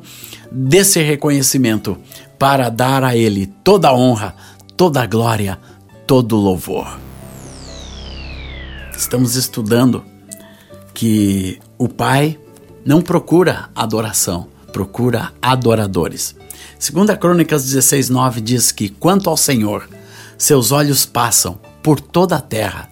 desse 0.49 1.01
reconhecimento 1.03 1.97
para 2.39 2.69
dar 2.69 3.03
a 3.03 3.17
Ele 3.17 3.47
toda 3.65 3.89
a 3.89 3.93
honra, 3.93 4.33
toda 4.77 5.01
a 5.01 5.05
glória, 5.05 5.59
todo 6.07 6.37
o 6.37 6.39
louvor. 6.39 6.87
Estamos 8.95 9.35
estudando 9.35 10.05
que 10.93 11.59
o 11.77 11.87
Pai 11.87 12.39
não 12.85 13.01
procura 13.01 13.69
adoração, 13.75 14.47
procura 14.71 15.31
adoradores. 15.41 16.35
Segunda 16.79 17.15
Crônicas 17.15 17.63
16:9 17.65 18.41
diz 18.41 18.71
que 18.71 18.89
quanto 18.89 19.29
ao 19.29 19.37
Senhor, 19.37 19.87
seus 20.37 20.71
olhos 20.71 21.05
passam 21.05 21.59
por 21.83 21.99
toda 21.99 22.35
a 22.35 22.41
terra 22.41 22.89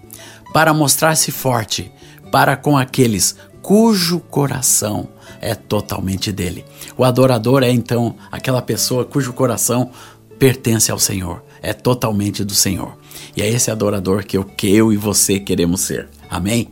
para 0.54 0.74
mostrar-se 0.74 1.32
forte 1.32 1.92
para 2.32 2.56
com 2.56 2.78
aqueles 2.78 3.36
cujo 3.62 4.20
coração 4.20 5.10
é 5.42 5.56
totalmente 5.56 6.32
dele. 6.32 6.66
O 6.98 7.04
adorador 7.04 7.64
é 7.64 7.72
então 7.72 8.16
aquela 8.32 8.62
pessoa 8.62 9.06
cujo 9.06 9.34
coração 9.34 9.92
pertence 10.38 10.92
ao 10.92 11.00
Senhor, 11.00 11.44
é 11.62 11.74
totalmente 11.74 12.44
do 12.44 12.54
Senhor. 12.54 12.98
E 13.36 13.42
é 13.42 13.50
esse 13.50 13.72
adorador 13.72 14.24
que 14.24 14.38
eu, 14.38 14.44
que 14.44 14.68
eu 14.68 14.92
e 14.92 14.98
você 14.98 15.40
queremos 15.40 15.82
ser. 15.82 16.08
Amém? 16.30 16.70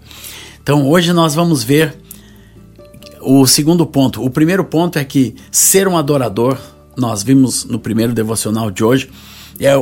Então 0.61 0.87
hoje 0.87 1.13
nós 1.13 1.33
vamos 1.33 1.63
ver 1.63 2.02
o 3.25 3.45
segundo 3.47 3.85
ponto. 3.85 4.23
O 4.23 4.29
primeiro 4.29 4.63
ponto 4.63 4.99
é 4.99 5.03
que 5.03 5.35
ser 5.51 5.87
um 5.87 5.97
adorador, 5.97 6.57
nós 6.95 7.23
vimos 7.23 7.65
no 7.65 7.79
primeiro 7.79 8.13
devocional 8.13 8.69
de 8.69 8.83
hoje, 8.83 9.09
é, 9.59 9.73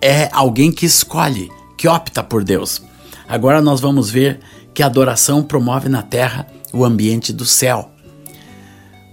é 0.00 0.28
alguém 0.32 0.70
que 0.70 0.86
escolhe, 0.86 1.50
que 1.76 1.88
opta 1.88 2.22
por 2.22 2.44
Deus. 2.44 2.82
Agora 3.28 3.60
nós 3.62 3.80
vamos 3.80 4.10
ver 4.10 4.40
que 4.74 4.82
a 4.82 4.86
adoração 4.86 5.42
promove 5.42 5.88
na 5.88 6.02
terra 6.02 6.46
o 6.72 6.84
ambiente 6.84 7.32
do 7.32 7.44
céu. 7.44 7.90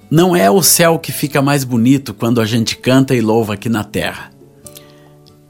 Não 0.09 0.35
é 0.35 0.49
o 0.49 0.63
céu 0.63 0.97
que 0.97 1.11
fica 1.11 1.41
mais 1.41 1.63
bonito 1.63 2.13
quando 2.13 2.39
a 2.39 2.45
gente 2.45 2.77
canta 2.77 3.13
e 3.13 3.21
louva 3.21 3.55
aqui 3.55 3.67
na 3.67 3.83
terra. 3.83 4.31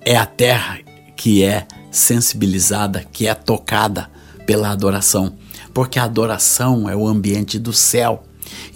É 0.01 0.15
a 0.15 0.25
terra 0.25 0.79
que 1.15 1.43
é 1.43 1.67
sensibilizada, 1.91 3.05
que 3.11 3.27
é 3.27 3.33
tocada 3.33 4.09
pela 4.45 4.69
adoração, 4.69 5.33
porque 5.73 5.99
a 5.99 6.03
adoração 6.03 6.89
é 6.89 6.95
o 6.95 7.07
ambiente 7.07 7.59
do 7.59 7.73
céu. 7.73 8.23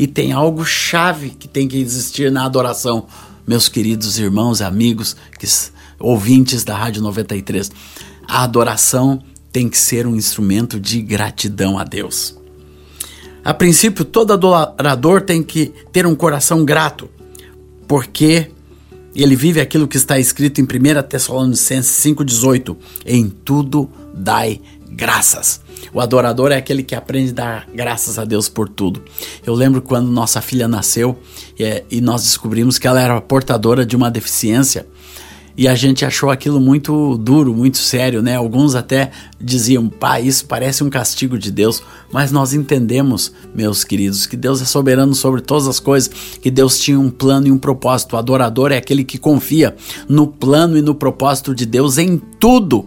E 0.02 0.08
tem 0.08 0.32
algo 0.32 0.66
chave 0.66 1.30
que 1.30 1.48
tem 1.48 1.68
que 1.68 1.78
existir 1.78 2.32
na 2.32 2.44
adoração, 2.44 3.06
meus 3.46 3.70
queridos 3.70 4.18
irmãos, 4.18 4.60
amigos, 4.60 5.16
que, 5.38 5.46
ouvintes 6.00 6.64
da 6.64 6.76
Rádio 6.76 7.04
93. 7.04 7.72
A 8.28 8.42
adoração 8.42 9.22
tem 9.52 9.70
que 9.70 9.78
ser 9.78 10.08
um 10.08 10.16
instrumento 10.16 10.80
de 10.80 11.04
gratidão 11.04 11.78
a 11.78 11.84
Deus. 11.84 12.36
A 13.46 13.54
princípio, 13.54 14.04
todo 14.04 14.34
adorador 14.34 15.22
tem 15.22 15.44
que 15.44 15.72
ter 15.92 16.08
um 16.08 16.16
coração 16.16 16.66
grato, 16.66 17.08
porque 17.88 18.50
ele 19.14 19.36
vive 19.36 19.62
aquilo 19.62 19.88
que 19.88 19.98
está 19.98 20.18
escrito 20.18 20.60
em 20.60 20.64
1 20.64 20.68
Tessalonicenses 21.08 22.04
5,18: 22.04 22.76
Em 23.06 23.30
tudo 23.30 23.88
dai 24.16 24.60
graças. 24.90 25.62
O 25.94 26.00
adorador 26.00 26.52
é 26.52 26.58
aquele 26.58 26.84
que 26.84 26.96
aprende 26.96 27.32
a 27.32 27.34
dar 27.34 27.70
graças 27.74 28.18
a 28.18 28.26
Deus 28.26 28.48
por 28.48 28.70
tudo. 28.70 29.02
Eu 29.46 29.54
lembro 29.54 29.82
quando 29.82 30.10
nossa 30.10 30.42
filha 30.42 30.68
nasceu 30.68 31.20
e, 31.58 31.64
é, 31.64 31.86
e 31.90 32.02
nós 32.02 32.24
descobrimos 32.24 32.78
que 32.78 32.88
ela 32.88 33.02
era 33.02 33.20
portadora 33.22 33.86
de 33.86 33.96
uma 33.96 34.10
deficiência 34.10 34.88
e 35.58 35.68
a 35.68 35.76
gente 35.76 36.06
achou 36.06 36.30
aquilo 36.30 36.60
muito 36.60 37.18
duro, 37.18 37.54
muito 37.54 37.78
sério, 37.78 38.22
né? 38.22 38.36
Alguns 38.36 38.74
até 38.74 39.12
diziam, 39.40 39.90
pai, 39.90 40.24
isso 40.24 40.46
parece 40.46 40.84
um 40.84 40.90
castigo 40.90 41.38
de 41.38 41.52
Deus, 41.52 41.84
mas 42.12 42.32
nós 42.32 42.54
entendemos, 42.54 43.34
meus 43.54 43.84
queridos, 43.84 44.26
que 44.26 44.38
Deus 44.38 44.62
é 44.62 44.66
soberano 44.66 45.14
sobre 45.14 45.42
todas 45.42 45.68
as 45.68 45.80
coisas, 45.80 46.10
que 46.42 46.50
Deus 46.50 46.80
tinha 46.80 47.00
um 47.00 47.10
plano 47.10 47.48
e 47.48 47.52
um 47.52 47.58
propósito. 47.58 48.16
O 48.16 48.18
adorador 48.18 48.72
é 48.72 48.78
aquele 48.78 49.04
que 49.04 49.18
confia 49.18 49.76
no 50.08 50.26
plano 50.26 50.78
e 50.78 50.82
no 50.82 50.96
propósito 50.96 51.54
de 51.54 51.66
Deus 51.66 51.98
em 51.98 52.18
tudo, 52.18 52.86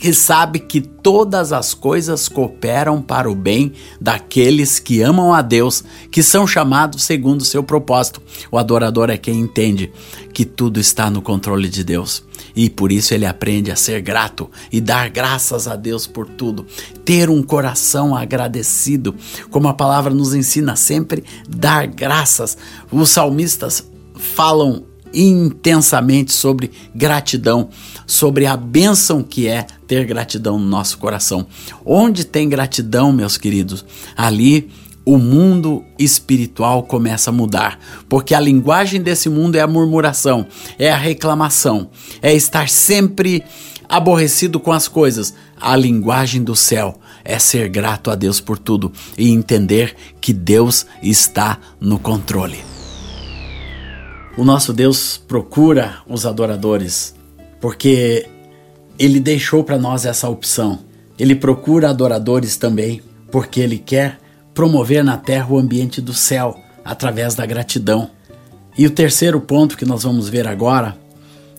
que 0.00 0.12
sabe 0.12 0.58
que 0.58 0.80
todas 0.80 1.52
as 1.52 1.74
coisas 1.74 2.28
cooperam 2.28 3.00
para 3.00 3.30
o 3.30 3.34
bem 3.34 3.72
daqueles 4.00 4.78
que 4.78 5.02
amam 5.02 5.32
a 5.32 5.42
Deus, 5.42 5.82
que 6.10 6.22
são 6.22 6.46
chamados 6.46 7.04
segundo 7.04 7.40
o 7.40 7.44
seu 7.44 7.62
propósito. 7.62 8.20
O 8.50 8.58
adorador 8.58 9.10
é 9.10 9.16
quem 9.16 9.40
entende 9.40 9.92
que 10.32 10.44
tudo 10.44 10.78
está 10.78 11.08
no 11.10 11.22
controle 11.22 11.68
de 11.68 11.82
Deus. 11.82 12.24
E 12.54 12.70
por 12.70 12.90
isso 12.92 13.14
ele 13.14 13.26
aprende 13.26 13.70
a 13.70 13.76
ser 13.76 14.00
grato 14.00 14.50
e 14.72 14.80
dar 14.80 15.10
graças 15.10 15.66
a 15.68 15.76
Deus 15.76 16.06
por 16.06 16.26
tudo. 16.26 16.66
Ter 17.04 17.28
um 17.28 17.42
coração 17.42 18.16
agradecido, 18.16 19.14
como 19.50 19.68
a 19.68 19.74
palavra 19.74 20.12
nos 20.12 20.34
ensina 20.34 20.76
sempre, 20.76 21.24
dar 21.48 21.86
graças. 21.86 22.56
Os 22.90 23.10
salmistas 23.10 23.86
falam 24.14 24.84
intensamente 25.12 26.32
sobre 26.32 26.70
gratidão, 26.94 27.70
sobre 28.06 28.46
a 28.46 28.56
bênção 28.56 29.22
que 29.22 29.48
é 29.48 29.66
ter 29.86 30.04
gratidão 30.04 30.58
no 30.58 30.66
nosso 30.66 30.98
coração. 30.98 31.46
Onde 31.84 32.24
tem 32.24 32.48
gratidão, 32.48 33.12
meus 33.12 33.36
queridos, 33.36 33.84
ali 34.16 34.70
o 35.04 35.18
mundo 35.18 35.84
espiritual 35.98 36.82
começa 36.82 37.30
a 37.30 37.32
mudar, 37.32 37.78
porque 38.08 38.34
a 38.34 38.40
linguagem 38.40 39.00
desse 39.00 39.28
mundo 39.28 39.54
é 39.54 39.60
a 39.60 39.66
murmuração, 39.66 40.46
é 40.78 40.90
a 40.90 40.96
reclamação, 40.96 41.90
é 42.20 42.34
estar 42.34 42.68
sempre 42.68 43.44
aborrecido 43.88 44.58
com 44.58 44.72
as 44.72 44.88
coisas. 44.88 45.32
A 45.60 45.76
linguagem 45.76 46.42
do 46.42 46.56
céu 46.56 46.98
é 47.24 47.38
ser 47.38 47.68
grato 47.68 48.10
a 48.10 48.14
Deus 48.14 48.40
por 48.40 48.58
tudo 48.58 48.92
e 49.16 49.30
entender 49.30 49.94
que 50.20 50.32
Deus 50.32 50.86
está 51.00 51.58
no 51.80 51.98
controle. 52.00 52.58
O 54.36 54.44
nosso 54.44 54.72
Deus 54.72 55.16
procura 55.16 55.98
os 56.06 56.26
adoradores 56.26 57.15
porque 57.60 58.28
ele 58.98 59.20
deixou 59.20 59.64
para 59.64 59.78
nós 59.78 60.04
essa 60.04 60.28
opção. 60.28 60.80
Ele 61.18 61.34
procura 61.34 61.90
adoradores 61.90 62.56
também 62.56 63.02
porque 63.30 63.60
ele 63.60 63.78
quer 63.78 64.18
promover 64.54 65.04
na 65.04 65.16
terra 65.16 65.48
o 65.50 65.58
ambiente 65.58 66.00
do 66.00 66.14
céu 66.14 66.58
através 66.84 67.34
da 67.34 67.44
gratidão. 67.44 68.10
E 68.78 68.86
o 68.86 68.90
terceiro 68.90 69.40
ponto 69.40 69.76
que 69.76 69.84
nós 69.84 70.02
vamos 70.02 70.28
ver 70.28 70.46
agora 70.46 70.96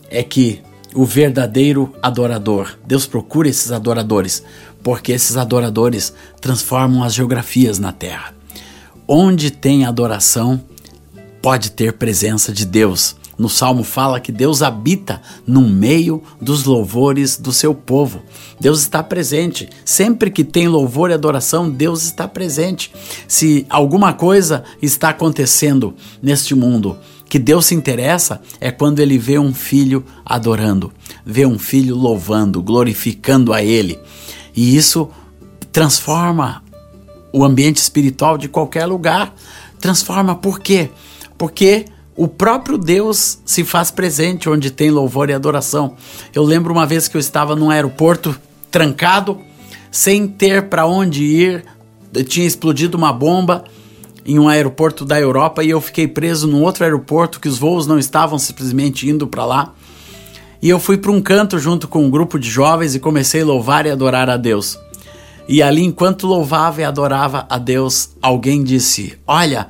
é 0.10 0.24
que 0.24 0.62
o 0.96 1.06
verdadeiro 1.06 1.94
adorador, 2.02 2.78
Deus 2.86 3.06
procura 3.06 3.50
esses 3.50 3.72
adoradores, 3.72 4.44
porque 4.82 5.12
esses 5.12 5.38
adoradores 5.38 6.14
transformam 6.40 7.04
as 7.04 7.14
geografias 7.14 7.78
na 7.78 7.92
terra. 7.92 8.34
Onde 9.08 9.52
tem 9.52 9.86
adoração, 9.86 10.62
pode 11.42 11.72
ter 11.72 11.94
presença 11.94 12.52
de 12.52 12.66
Deus. 12.66 13.16
No 13.38 13.48
Salmo 13.48 13.84
fala 13.84 14.20
que 14.20 14.32
Deus 14.32 14.62
habita 14.62 15.22
no 15.46 15.62
meio 15.62 16.24
dos 16.42 16.64
louvores 16.64 17.38
do 17.38 17.54
seu 17.54 17.74
povo. 17.76 18.22
Deus 18.60 18.82
está 18.82 19.04
presente. 19.04 19.70
Sempre 19.86 20.32
que 20.32 20.44
tem 20.44 20.68
louvor 20.68 21.12
e 21.12 21.14
adoração, 21.14 21.70
Deus 21.70 22.04
está 22.04 22.28
presente. 22.28 22.92
Se 23.28 23.66
alguma 23.70 24.14
coisa 24.14 24.64
está 24.82 25.10
acontecendo 25.10 25.94
neste 26.22 26.56
mundo 26.56 26.98
que 27.30 27.38
Deus 27.38 27.68
se 27.68 27.76
interessa, 27.76 28.42
é 28.60 28.72
quando 28.72 29.00
ele 29.00 29.18
vê 29.18 29.38
um 29.38 29.54
filho 29.54 30.04
adorando, 30.26 30.92
vê 31.26 31.46
um 31.46 31.60
filho 31.60 31.96
louvando, 31.96 32.62
glorificando 32.62 33.54
a 33.54 33.62
Ele. 33.62 34.00
E 34.56 34.76
isso 34.76 35.10
transforma 35.72 36.64
o 37.34 37.44
ambiente 37.44 37.78
espiritual 37.78 38.38
de 38.38 38.48
qualquer 38.48 38.86
lugar. 38.86 39.36
Transforma 39.80 40.36
por 40.36 40.60
quê? 40.60 40.90
Porque 41.38 41.86
o 42.18 42.28
próprio 42.28 42.80
Deus 42.80 43.38
se 43.46 43.64
faz 43.64 43.92
presente 43.92 44.50
onde 44.50 44.72
tem 44.72 44.90
louvor 44.90 45.30
e 45.30 45.34
adoração. 45.34 45.96
Eu 46.34 46.44
lembro 46.44 46.74
uma 46.74 46.86
vez 46.86 47.08
que 47.08 47.16
eu 47.16 47.20
estava 47.20 47.56
num 47.56 47.70
aeroporto 47.70 48.36
trancado, 48.72 49.40
sem 49.92 50.28
ter 50.28 50.68
para 50.68 50.88
onde 50.88 51.24
ir, 51.24 51.64
tinha 52.28 52.48
explodido 52.48 52.98
uma 52.98 53.14
bomba 53.14 53.66
em 54.26 54.40
um 54.40 54.50
aeroporto 54.50 55.06
da 55.06 55.20
Europa 55.20 55.64
e 55.64 55.70
eu 55.70 55.80
fiquei 55.80 56.08
preso 56.08 56.48
num 56.48 56.64
outro 56.64 56.84
aeroporto 56.84 57.40
que 57.40 57.48
os 57.48 57.60
voos 57.60 57.86
não 57.86 58.00
estavam 58.00 58.40
simplesmente 58.40 59.08
indo 59.08 59.28
para 59.28 59.46
lá. 59.46 59.74
E 60.60 60.70
eu 60.70 60.80
fui 60.80 60.98
para 60.98 61.12
um 61.12 61.22
canto 61.22 61.60
junto 61.60 61.88
com 61.88 62.04
um 62.04 62.10
grupo 62.10 62.40
de 62.40 62.50
jovens 62.50 62.96
e 62.96 63.00
comecei 63.00 63.44
a 63.44 63.46
louvar 63.46 63.86
e 63.86 63.92
adorar 63.92 64.28
a 64.28 64.38
Deus. 64.38 64.78
E 65.48 65.62
ali, 65.62 65.84
enquanto 65.84 66.26
louvava 66.26 66.82
e 66.82 66.84
adorava 66.84 67.46
a 67.48 67.60
Deus, 67.60 68.10
alguém 68.22 68.64
disse: 68.64 69.18
Olha, 69.26 69.70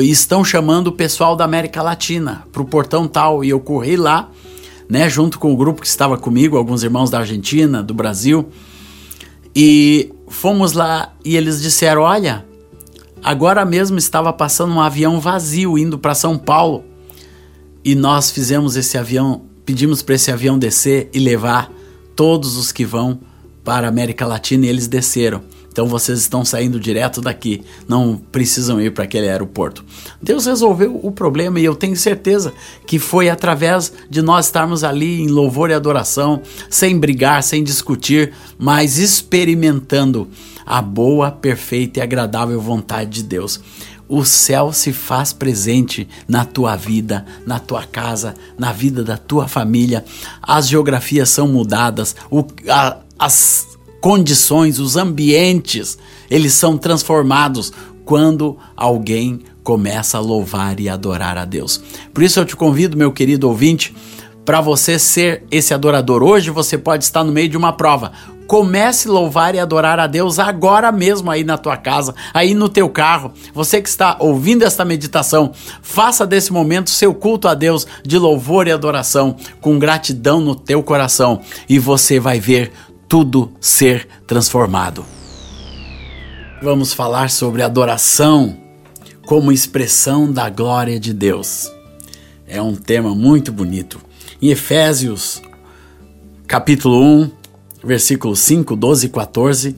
estão 0.00 0.44
chamando 0.44 0.88
o 0.88 0.92
pessoal 0.92 1.34
da 1.34 1.44
América 1.44 1.82
Latina 1.82 2.44
para 2.52 2.62
o 2.62 2.64
portão 2.64 3.08
tal. 3.08 3.44
E 3.44 3.50
eu 3.50 3.58
corri 3.58 3.96
lá, 3.96 4.30
né, 4.88 5.08
junto 5.08 5.38
com 5.38 5.52
o 5.52 5.56
grupo 5.56 5.80
que 5.80 5.86
estava 5.86 6.16
comigo, 6.16 6.56
alguns 6.56 6.82
irmãos 6.82 7.10
da 7.10 7.18
Argentina, 7.18 7.82
do 7.82 7.92
Brasil. 7.92 8.48
E 9.54 10.12
fomos 10.28 10.72
lá 10.72 11.12
e 11.24 11.36
eles 11.36 11.60
disseram: 11.60 12.02
Olha, 12.02 12.46
agora 13.22 13.64
mesmo 13.64 13.98
estava 13.98 14.32
passando 14.32 14.72
um 14.72 14.80
avião 14.80 15.20
vazio 15.20 15.76
indo 15.76 15.98
para 15.98 16.14
São 16.14 16.38
Paulo. 16.38 16.84
E 17.84 17.94
nós 17.94 18.30
fizemos 18.30 18.76
esse 18.76 18.96
avião, 18.96 19.42
pedimos 19.64 20.02
para 20.02 20.14
esse 20.14 20.30
avião 20.30 20.58
descer 20.58 21.08
e 21.12 21.18
levar 21.18 21.72
todos 22.14 22.56
os 22.56 22.70
que 22.70 22.84
vão 22.84 23.18
para 23.64 23.86
a 23.86 23.90
América 23.90 24.26
Latina 24.26 24.66
e 24.66 24.68
eles 24.68 24.86
desceram. 24.86 25.42
Então 25.70 25.86
vocês 25.86 26.18
estão 26.18 26.44
saindo 26.44 26.80
direto 26.80 27.20
daqui, 27.20 27.62
não 27.86 28.16
precisam 28.16 28.80
ir 28.80 28.92
para 28.92 29.04
aquele 29.04 29.28
aeroporto. 29.28 29.84
Deus 30.20 30.46
resolveu 30.46 30.98
o 31.02 31.12
problema 31.12 31.60
e 31.60 31.64
eu 31.64 31.74
tenho 31.74 31.96
certeza 31.96 32.52
que 32.86 32.98
foi 32.98 33.28
através 33.28 33.92
de 34.10 34.20
nós 34.20 34.46
estarmos 34.46 34.82
ali 34.82 35.20
em 35.20 35.28
louvor 35.28 35.70
e 35.70 35.74
adoração, 35.74 36.42
sem 36.68 36.98
brigar, 36.98 37.42
sem 37.42 37.62
discutir, 37.62 38.32
mas 38.58 38.98
experimentando 38.98 40.28
a 40.66 40.82
boa, 40.82 41.30
perfeita 41.30 42.00
e 42.00 42.02
agradável 42.02 42.60
vontade 42.60 43.10
de 43.10 43.22
Deus 43.22 43.60
o 44.08 44.24
céu 44.24 44.72
se 44.72 44.92
faz 44.92 45.32
presente 45.34 46.08
na 46.26 46.44
tua 46.44 46.74
vida, 46.74 47.26
na 47.46 47.58
tua 47.58 47.84
casa, 47.84 48.34
na 48.56 48.72
vida 48.72 49.04
da 49.04 49.18
tua 49.18 49.46
família. 49.46 50.02
As 50.42 50.66
geografias 50.66 51.28
são 51.28 51.46
mudadas, 51.46 52.16
o, 52.30 52.42
a, 52.68 52.96
as 53.18 53.77
condições, 54.00 54.78
os 54.78 54.96
ambientes, 54.96 55.98
eles 56.30 56.54
são 56.54 56.76
transformados 56.76 57.72
quando 58.04 58.56
alguém 58.76 59.40
começa 59.62 60.16
a 60.16 60.20
louvar 60.20 60.80
e 60.80 60.88
adorar 60.88 61.36
a 61.36 61.44
Deus. 61.44 61.78
Por 62.14 62.22
isso 62.22 62.40
eu 62.40 62.44
te 62.46 62.56
convido, 62.56 62.96
meu 62.96 63.12
querido 63.12 63.48
ouvinte, 63.48 63.94
para 64.46 64.62
você 64.62 64.98
ser 64.98 65.44
esse 65.50 65.74
adorador. 65.74 66.22
Hoje 66.22 66.48
você 66.48 66.78
pode 66.78 67.04
estar 67.04 67.22
no 67.22 67.30
meio 67.30 67.50
de 67.50 67.56
uma 67.58 67.70
prova. 67.70 68.12
Comece 68.46 69.06
a 69.06 69.12
louvar 69.12 69.54
e 69.54 69.58
adorar 69.58 70.00
a 70.00 70.06
Deus 70.06 70.38
agora 70.38 70.90
mesmo 70.90 71.30
aí 71.30 71.44
na 71.44 71.58
tua 71.58 71.76
casa, 71.76 72.14
aí 72.32 72.54
no 72.54 72.66
teu 72.66 72.88
carro. 72.88 73.30
Você 73.52 73.82
que 73.82 73.90
está 73.90 74.16
ouvindo 74.18 74.64
esta 74.64 74.86
meditação, 74.86 75.52
faça 75.82 76.26
desse 76.26 76.50
momento 76.50 76.88
seu 76.88 77.12
culto 77.12 77.46
a 77.46 77.52
Deus 77.52 77.86
de 78.02 78.16
louvor 78.16 78.66
e 78.66 78.72
adoração, 78.72 79.36
com 79.60 79.78
gratidão 79.78 80.40
no 80.40 80.54
teu 80.54 80.82
coração, 80.82 81.42
e 81.68 81.78
você 81.78 82.18
vai 82.18 82.40
ver 82.40 82.72
tudo 83.08 83.50
ser 83.60 84.06
transformado. 84.26 85.04
Vamos 86.62 86.92
falar 86.92 87.30
sobre 87.30 87.62
adoração 87.62 88.56
como 89.26 89.50
expressão 89.50 90.30
da 90.30 90.50
glória 90.50 91.00
de 91.00 91.14
Deus. 91.14 91.72
É 92.46 92.60
um 92.60 92.74
tema 92.74 93.14
muito 93.14 93.50
bonito. 93.50 94.00
Em 94.42 94.50
Efésios, 94.50 95.40
capítulo 96.46 97.02
1, 97.02 97.30
versículos 97.82 98.40
5, 98.40 98.76
12 98.76 99.06
e 99.06 99.08
14, 99.08 99.76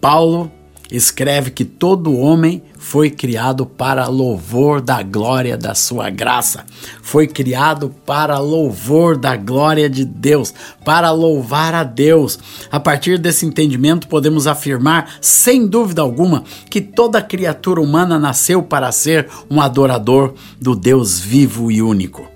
Paulo 0.00 0.50
escreve 0.90 1.50
que 1.50 1.64
todo 1.64 2.16
homem 2.16 2.62
foi 2.78 3.10
criado 3.10 3.64
para 3.64 4.06
louvor 4.08 4.80
da 4.80 5.02
glória 5.02 5.56
da 5.56 5.74
sua 5.74 6.10
graça. 6.10 6.64
Foi 7.02 7.26
criado 7.26 7.94
para 8.04 8.38
louvor 8.38 9.16
da 9.16 9.36
glória 9.36 9.88
de 9.88 10.04
Deus, 10.04 10.52
para 10.84 11.10
louvar 11.10 11.74
a 11.74 11.84
Deus. 11.84 12.38
A 12.70 12.80
partir 12.80 13.18
desse 13.18 13.46
entendimento, 13.46 14.08
podemos 14.08 14.46
afirmar, 14.46 15.18
sem 15.20 15.66
dúvida 15.66 16.02
alguma, 16.02 16.44
que 16.68 16.80
toda 16.80 17.22
criatura 17.22 17.80
humana 17.80 18.18
nasceu 18.18 18.62
para 18.62 18.90
ser 18.90 19.28
um 19.50 19.60
adorador 19.60 20.34
do 20.60 20.74
Deus 20.74 21.20
vivo 21.20 21.70
e 21.70 21.80
único. 21.80 22.28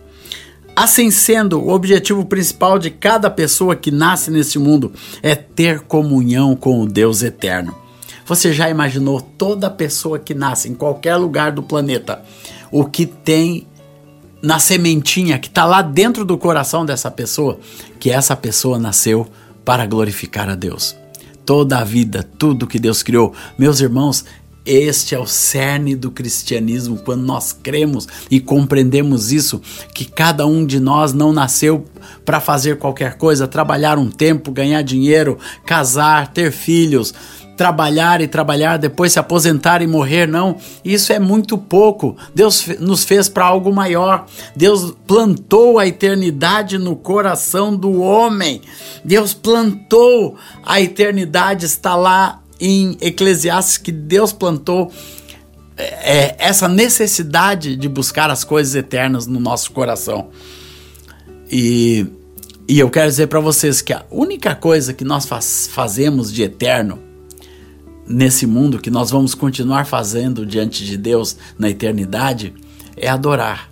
Assim 0.77 1.11
sendo, 1.11 1.61
o 1.61 1.71
objetivo 1.71 2.25
principal 2.25 2.79
de 2.81 2.91
cada 2.91 3.31
pessoa 3.31 3.77
que 3.77 3.93
nasce 3.93 4.31
nesse 4.31 4.59
mundo 4.59 4.93
é 5.23 5.35
ter 5.35 5.81
comunhão 5.81 6.57
com 6.57 6.81
o 6.81 6.87
Deus 6.87 7.23
eterno. 7.23 7.84
Você 8.27 8.53
já 8.53 8.71
imaginou 8.71 9.21
toda 9.21 9.71
pessoa 9.71 10.19
que 10.19 10.35
nasce 10.35 10.69
em 10.69 10.75
qualquer 10.75 11.17
lugar 11.17 11.53
do 11.53 11.63
planeta, 11.63 12.23
o 12.71 12.85
que 12.85 13.05
tem 13.05 13.67
na 14.43 14.59
sementinha 14.59 15.39
que 15.39 15.49
está 15.49 15.65
lá 15.65 15.81
dentro 15.81 16.25
do 16.25 16.37
coração 16.37 16.85
dessa 16.85 17.11
pessoa, 17.11 17.59
que 17.99 18.11
essa 18.11 18.37
pessoa 18.37 18.79
nasceu 18.79 19.27
para 19.65 19.87
glorificar 19.87 20.49
a 20.49 20.55
Deus. 20.55 20.97
Toda 21.47 21.79
a 21.79 21.85
vida, 21.85 22.23
tudo 22.39 22.67
que 22.67 22.79
Deus 22.79 23.03
criou, 23.03 23.35
meus 23.59 23.81
irmãos, 23.81 24.25
este 24.67 25.15
é 25.15 25.19
o 25.19 25.27
cerne 25.27 25.95
do 25.95 26.11
cristianismo, 26.11 26.97
quando 26.97 27.23
nós 27.23 27.53
cremos 27.53 28.09
e 28.31 28.41
compreendemos 28.41 29.31
isso, 29.31 29.61
que 29.95 30.07
cada 30.07 30.47
um 30.47 30.65
de 30.65 30.81
nós 30.81 31.13
não 31.13 31.35
nasceu 31.35 31.85
para 32.25 32.41
fazer 32.41 32.79
qualquer 32.79 33.19
coisa, 33.19 33.47
trabalhar 33.47 33.99
um 33.99 34.11
tempo, 34.11 34.51
ganhar 34.51 34.81
dinheiro, 34.81 35.39
casar, 35.67 36.33
ter 36.33 36.51
filhos 36.51 37.13
trabalhar 37.57 38.21
e 38.21 38.29
trabalhar, 38.29 38.77
depois 38.77 39.13
se 39.13 39.19
aposentar 39.19 39.83
e 39.83 39.87
morrer, 39.87 40.27
não. 40.27 40.57
Isso 40.85 41.13
é 41.13 41.19
muito 41.19 41.57
pouco. 41.57 42.17
Deus 42.35 42.67
nos 42.81 43.05
fez 43.05 43.29
para 43.29 43.45
algo 43.45 43.73
maior. 43.73 44.27
Deus 44.55 44.95
plantou 45.07 45.79
a 45.79 45.87
eternidade 45.87 46.79
no 46.79 46.97
coração 46.97 47.75
do 47.75 48.01
homem. 48.01 48.61
Deus 49.05 49.33
plantou 49.33 50.37
a 50.65 50.81
eternidade, 50.81 51.67
está 51.67 51.95
lá 51.95 52.43
em 52.61 52.97
Eclesiastes 53.01 53.79
que 53.79 53.93
Deus 53.93 54.33
plantou 54.33 54.91
é, 55.77 56.29
é 56.29 56.37
essa 56.39 56.69
necessidade 56.69 57.77
de 57.77 57.89
buscar 57.89 58.31
as 58.31 58.45
coisas 58.45 58.75
eternas 58.75 59.27
no 59.27 59.41
nosso 59.41 59.73
coração. 59.73 60.29
E, 61.51 62.07
e 62.69 62.79
eu 62.79 62.89
quero 62.91 63.09
dizer 63.09 63.27
para 63.27 63.41
vocês 63.41 63.83
que 63.83 63.93
a 63.93 64.05
única 64.11 64.55
coisa 64.55 64.93
que 64.93 65.05
nós 65.05 65.27
faz, 65.27 65.69
fazemos 65.71 66.33
de 66.33 66.43
eterno 66.43 67.14
nesse 68.07 68.47
mundo 68.47 68.79
que 68.79 68.91
nós 68.91 69.11
vamos 69.11 69.35
continuar 69.35 69.87
fazendo 69.87 70.45
diante 70.45 70.85
de 70.85 70.97
Deus 70.97 71.37
na 71.59 71.71
eternidade 71.71 72.55
é 72.97 73.09
adorar. 73.09 73.71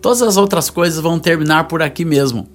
Todas 0.00 0.22
as 0.22 0.36
outras 0.36 0.70
coisas 0.70 1.00
vão 1.00 1.18
terminar 1.18 1.64
por 1.64 1.82
aqui 1.82 2.04
mesmo. 2.04 2.48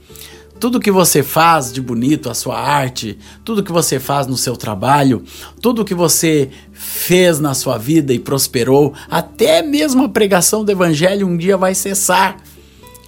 Tudo 0.59 0.79
que 0.79 0.91
você 0.91 1.21
faz 1.21 1.73
de 1.73 1.81
bonito, 1.81 2.29
a 2.29 2.33
sua 2.33 2.57
arte, 2.57 3.17
tudo 3.43 3.63
que 3.63 3.71
você 3.71 3.99
faz 3.99 4.27
no 4.27 4.37
seu 4.37 4.55
trabalho, 4.55 5.23
tudo 5.61 5.83
que 5.83 5.93
você 5.93 6.49
fez 6.71 7.39
na 7.39 7.53
sua 7.53 7.77
vida 7.77 8.13
e 8.13 8.19
prosperou, 8.19 8.93
até 9.09 9.61
mesmo 9.61 10.05
a 10.05 10.09
pregação 10.09 10.63
do 10.63 10.71
evangelho 10.71 11.27
um 11.27 11.35
dia 11.35 11.57
vai 11.57 11.75
cessar, 11.75 12.37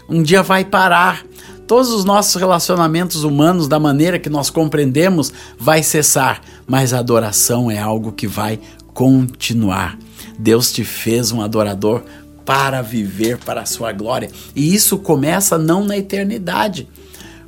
um 0.09 0.21
dia 0.21 0.43
vai 0.43 0.65
parar. 0.65 1.25
Todos 1.67 1.89
os 1.89 2.05
nossos 2.05 2.35
relacionamentos 2.35 3.23
humanos, 3.23 3.67
da 3.67 3.79
maneira 3.79 4.19
que 4.19 4.29
nós 4.29 4.51
compreendemos, 4.51 5.33
vai 5.57 5.81
cessar, 5.81 6.41
mas 6.67 6.93
a 6.93 6.99
adoração 6.99 7.71
é 7.71 7.79
algo 7.79 8.11
que 8.11 8.27
vai 8.27 8.59
continuar. 8.93 9.97
Deus 10.37 10.71
te 10.71 10.83
fez 10.83 11.31
um 11.31 11.41
adorador 11.41 12.03
para 12.45 12.83
viver 12.83 13.39
para 13.39 13.61
a 13.61 13.65
sua 13.65 13.91
glória, 13.91 14.29
e 14.55 14.75
isso 14.75 14.99
começa 14.99 15.57
não 15.57 15.83
na 15.83 15.97
eternidade. 15.97 16.87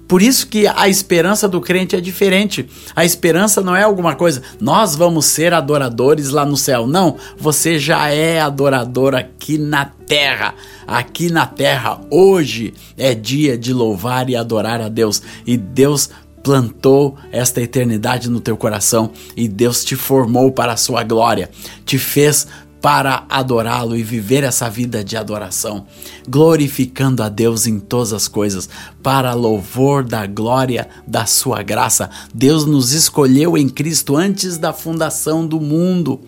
Por 0.08 0.22
isso 0.22 0.48
que 0.48 0.65
a 0.67 0.88
esperança 0.88 1.48
do 1.48 1.60
crente 1.60 1.96
é 1.96 2.02
diferente. 2.02 2.67
A 2.96 3.04
esperança 3.04 3.62
não 3.62 3.76
é 3.76 3.84
alguma 3.84 4.15
coisa, 4.15 4.41
nós 4.60 4.96
vamos 4.96 5.26
ser 5.26 5.54
adoradores 5.54 6.30
lá 6.30 6.46
no 6.46 6.56
céu. 6.56 6.88
Não, 6.88 7.17
você 7.38 7.78
já 7.78 8.10
é 8.10 8.39
adorador 8.39 9.13
aqui 9.13 9.58
na 9.58 9.86
terra. 9.86 10.56
Aqui 10.88 11.30
na 11.30 11.46
terra, 11.46 12.00
hoje 12.10 12.74
é 12.98 13.13
dia 13.13 13.58
de 13.58 13.74
louvar 13.74 14.30
e 14.30 14.36
adorar 14.36 14.80
a 14.80 14.88
Deus. 14.88 15.22
E 15.46 15.58
Deus 15.58 16.10
plantou 16.48 17.17
esta 17.30 17.60
eternidade 17.60 18.30
no 18.30 18.39
teu 18.39 18.56
coração 18.56 19.12
e 19.36 19.50
Deus 19.50 19.84
te 19.84 19.98
formou 19.98 20.50
para 20.50 20.72
a 20.72 20.78
sua 20.78 21.04
glória, 21.04 21.50
te 21.86 21.98
fez 21.98 22.48
para 22.81 23.25
adorá-lo 23.29 23.95
e 23.95 24.03
viver 24.03 24.43
essa 24.43 24.69
vida 24.69 25.03
de 25.03 25.17
adoração, 25.17 25.85
glorificando 26.27 27.23
a 27.23 27.29
Deus 27.29 27.67
em 27.67 27.79
todas 27.79 28.13
as 28.13 28.27
coisas, 28.27 28.69
para 29.01 29.33
louvor 29.33 30.03
da 30.03 30.25
glória 30.25 30.87
da 31.05 31.25
sua 31.25 31.63
graça. 31.63 32.09
Deus 32.33 32.65
nos 32.65 32.91
escolheu 32.91 33.57
em 33.57 33.67
Cristo 33.67 34.15
antes 34.15 34.57
da 34.57 34.73
fundação 34.73 35.45
do 35.45 35.59
mundo 35.59 36.21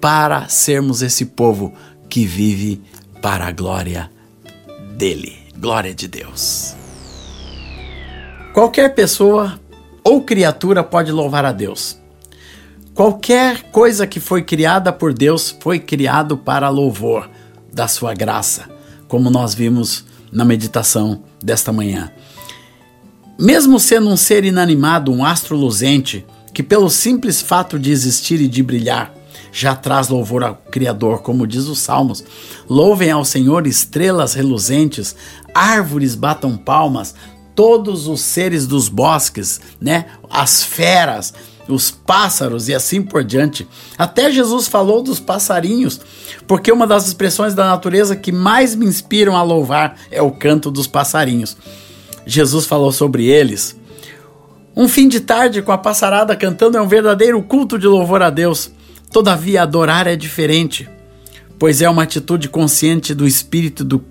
para 0.00 0.48
sermos 0.48 1.02
esse 1.02 1.24
povo 1.24 1.72
que 2.08 2.24
vive 2.24 2.80
para 3.20 3.46
a 3.46 3.52
glória 3.52 4.10
dele. 4.96 5.36
Glória 5.58 5.92
de 5.92 6.06
Deus. 6.06 6.74
Qualquer 8.54 8.94
pessoa 8.94 9.60
ou 10.04 10.22
criatura 10.22 10.82
pode 10.82 11.12
louvar 11.12 11.44
a 11.44 11.52
Deus. 11.52 12.00
Qualquer 12.98 13.70
coisa 13.70 14.08
que 14.08 14.18
foi 14.18 14.42
criada 14.42 14.92
por 14.92 15.14
Deus 15.14 15.56
foi 15.60 15.78
criado 15.78 16.36
para 16.36 16.68
louvor 16.68 17.30
da 17.72 17.86
sua 17.86 18.12
graça, 18.12 18.68
como 19.06 19.30
nós 19.30 19.54
vimos 19.54 20.04
na 20.32 20.44
meditação 20.44 21.22
desta 21.40 21.72
manhã. 21.72 22.10
Mesmo 23.38 23.78
sendo 23.78 24.08
um 24.08 24.16
ser 24.16 24.44
inanimado, 24.44 25.12
um 25.12 25.24
astro 25.24 25.56
luzente, 25.56 26.26
que 26.52 26.60
pelo 26.60 26.90
simples 26.90 27.40
fato 27.40 27.78
de 27.78 27.92
existir 27.92 28.40
e 28.40 28.48
de 28.48 28.64
brilhar, 28.64 29.14
já 29.52 29.76
traz 29.76 30.08
louvor 30.08 30.42
ao 30.42 30.56
Criador, 30.56 31.22
como 31.22 31.46
diz 31.46 31.66
os 31.68 31.78
Salmos. 31.78 32.24
Louvem 32.68 33.12
ao 33.12 33.24
Senhor 33.24 33.64
estrelas 33.68 34.34
reluzentes, 34.34 35.14
árvores 35.54 36.16
batam 36.16 36.56
palmas, 36.56 37.14
todos 37.54 38.08
os 38.08 38.20
seres 38.22 38.66
dos 38.66 38.88
bosques, 38.88 39.60
né? 39.80 40.06
As 40.28 40.64
feras, 40.64 41.32
os 41.68 41.90
pássaros 41.90 42.68
e 42.68 42.74
assim 42.74 43.02
por 43.02 43.22
diante. 43.22 43.68
Até 43.96 44.30
Jesus 44.30 44.66
falou 44.66 45.02
dos 45.02 45.20
passarinhos, 45.20 46.00
porque 46.46 46.72
uma 46.72 46.86
das 46.86 47.06
expressões 47.06 47.54
da 47.54 47.66
natureza 47.66 48.16
que 48.16 48.32
mais 48.32 48.74
me 48.74 48.86
inspiram 48.86 49.36
a 49.36 49.42
louvar 49.42 49.96
é 50.10 50.22
o 50.22 50.30
canto 50.30 50.70
dos 50.70 50.86
passarinhos. 50.86 51.56
Jesus 52.26 52.66
falou 52.66 52.90
sobre 52.90 53.26
eles. 53.26 53.76
Um 54.74 54.88
fim 54.88 55.08
de 55.08 55.20
tarde 55.20 55.60
com 55.60 55.72
a 55.72 55.78
passarada 55.78 56.36
cantando 56.36 56.78
é 56.78 56.80
um 56.80 56.88
verdadeiro 56.88 57.42
culto 57.42 57.78
de 57.78 57.86
louvor 57.86 58.22
a 58.22 58.30
Deus. 58.30 58.70
Todavia, 59.10 59.62
adorar 59.62 60.06
é 60.06 60.14
diferente, 60.14 60.88
pois 61.58 61.82
é 61.82 61.88
uma 61.88 62.02
atitude 62.02 62.48
consciente 62.48 63.14
do 63.14 63.26
espírito 63.26 63.84
do 63.84 64.04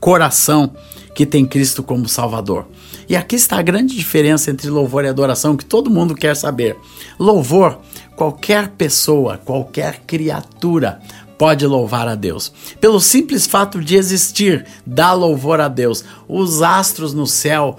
coração 0.00 0.72
que 1.14 1.26
tem 1.26 1.44
Cristo 1.44 1.82
como 1.82 2.08
Salvador. 2.08 2.66
E 3.08 3.16
aqui 3.16 3.36
está 3.36 3.58
a 3.58 3.62
grande 3.62 3.96
diferença 3.96 4.50
entre 4.50 4.68
louvor 4.68 5.04
e 5.04 5.08
adoração 5.08 5.56
que 5.56 5.64
todo 5.64 5.90
mundo 5.90 6.14
quer 6.14 6.36
saber. 6.36 6.76
Louvor, 7.18 7.78
qualquer 8.16 8.68
pessoa, 8.68 9.38
qualquer 9.38 10.00
criatura 10.06 11.00
pode 11.38 11.64
louvar 11.64 12.08
a 12.08 12.16
Deus. 12.16 12.52
Pelo 12.80 13.00
simples 13.00 13.46
fato 13.46 13.80
de 13.80 13.96
existir, 13.96 14.66
dá 14.84 15.12
louvor 15.12 15.60
a 15.60 15.68
Deus. 15.68 16.04
Os 16.28 16.60
astros 16.60 17.14
no 17.14 17.26
céu, 17.26 17.78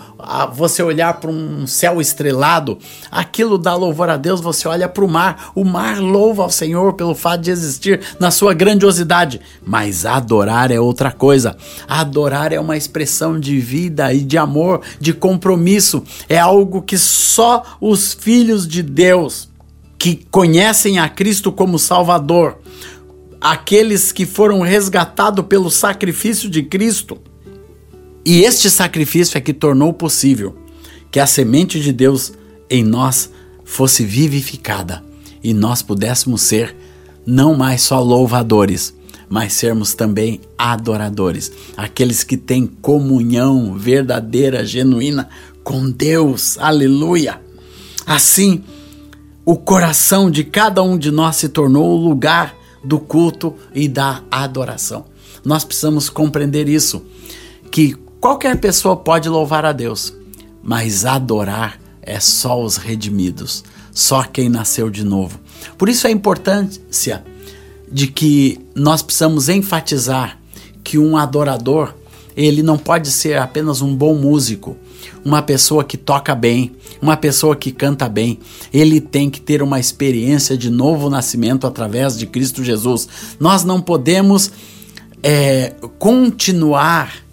você 0.53 0.81
olhar 0.81 1.19
para 1.19 1.29
um 1.29 1.67
céu 1.67 1.99
estrelado, 1.99 2.79
aquilo 3.11 3.57
dá 3.57 3.75
louvor 3.75 4.09
a 4.09 4.15
Deus. 4.15 4.39
Você 4.39 4.67
olha 4.67 4.87
para 4.87 5.03
o 5.03 5.09
mar, 5.09 5.51
o 5.53 5.65
mar 5.65 5.99
louva 5.99 6.43
ao 6.43 6.49
Senhor 6.49 6.93
pelo 6.93 7.13
fato 7.13 7.41
de 7.41 7.51
existir 7.51 7.99
na 8.17 8.31
sua 8.31 8.53
grandiosidade. 8.53 9.41
Mas 9.63 10.05
adorar 10.05 10.71
é 10.71 10.79
outra 10.79 11.11
coisa. 11.11 11.57
Adorar 11.87 12.53
é 12.53 12.59
uma 12.59 12.77
expressão 12.77 13.37
de 13.37 13.59
vida 13.59 14.13
e 14.13 14.21
de 14.21 14.37
amor, 14.37 14.81
de 14.99 15.13
compromisso. 15.13 16.01
É 16.29 16.39
algo 16.39 16.81
que 16.81 16.97
só 16.97 17.63
os 17.81 18.13
filhos 18.13 18.65
de 18.65 18.81
Deus 18.81 19.49
que 19.97 20.25
conhecem 20.31 20.97
a 20.97 21.09
Cristo 21.09 21.51
como 21.51 21.77
Salvador 21.77 22.57
aqueles 23.41 24.11
que 24.11 24.25
foram 24.25 24.61
resgatados 24.61 25.45
pelo 25.45 25.69
sacrifício 25.69 26.49
de 26.49 26.63
Cristo. 26.63 27.17
E 28.25 28.41
este 28.43 28.69
sacrifício 28.69 29.37
é 29.37 29.41
que 29.41 29.53
tornou 29.53 29.93
possível 29.93 30.55
que 31.11 31.19
a 31.19 31.25
semente 31.25 31.79
de 31.79 31.91
Deus 31.91 32.33
em 32.69 32.83
nós 32.83 33.31
fosse 33.63 34.03
vivificada 34.03 35.03
e 35.43 35.53
nós 35.53 35.81
pudéssemos 35.81 36.41
ser 36.41 36.75
não 37.25 37.55
mais 37.55 37.81
só 37.81 38.01
louvadores, 38.01 38.93
mas 39.29 39.53
sermos 39.53 39.93
também 39.93 40.41
adoradores, 40.57 41.51
aqueles 41.77 42.23
que 42.23 42.35
têm 42.35 42.65
comunhão 42.65 43.77
verdadeira, 43.77 44.65
genuína 44.65 45.29
com 45.63 45.89
Deus. 45.89 46.57
Aleluia! 46.57 47.39
Assim, 48.05 48.63
o 49.45 49.55
coração 49.55 50.29
de 50.31 50.43
cada 50.43 50.81
um 50.81 50.97
de 50.97 51.11
nós 51.11 51.35
se 51.35 51.49
tornou 51.49 51.91
o 51.91 52.09
lugar 52.09 52.58
do 52.83 52.99
culto 52.99 53.55
e 53.73 53.87
da 53.87 54.23
adoração. 54.29 55.05
Nós 55.43 55.63
precisamos 55.63 56.09
compreender 56.09 56.67
isso, 56.67 57.03
que 57.71 57.93
qualquer 58.19 58.59
pessoa 58.59 58.95
pode 58.97 59.29
louvar 59.29 59.65
a 59.65 59.71
Deus, 59.71 60.13
mas 60.61 61.05
adorar 61.05 61.79
é 62.01 62.19
só 62.19 62.61
os 62.61 62.77
redimidos, 62.77 63.63
só 63.91 64.23
quem 64.23 64.49
nasceu 64.49 64.89
de 64.89 65.03
novo. 65.03 65.39
Por 65.77 65.89
isso 65.89 66.07
a 66.07 66.11
importância 66.11 67.23
de 67.91 68.07
que 68.07 68.59
nós 68.75 69.01
precisamos 69.01 69.49
enfatizar 69.49 70.37
que 70.83 70.97
um 70.97 71.17
adorador, 71.17 71.93
ele 72.35 72.63
não 72.63 72.77
pode 72.77 73.11
ser 73.11 73.37
apenas 73.37 73.81
um 73.81 73.95
bom 73.95 74.15
músico, 74.15 74.77
uma 75.23 75.41
pessoa 75.41 75.83
que 75.83 75.97
toca 75.97 76.33
bem, 76.35 76.71
uma 77.01 77.17
pessoa 77.17 77.55
que 77.55 77.71
canta 77.71 78.07
bem, 78.09 78.39
ele 78.73 78.99
tem 78.99 79.29
que 79.29 79.39
ter 79.39 79.61
uma 79.61 79.79
experiência 79.79 80.57
de 80.57 80.69
novo 80.69 81.09
nascimento 81.09 81.65
através 81.65 82.17
de 82.17 82.25
Cristo 82.25 82.63
Jesus. 82.63 83.07
Nós 83.39 83.63
não 83.63 83.81
podemos 83.81 84.51
é, 85.23 85.73
continuar 85.97 87.29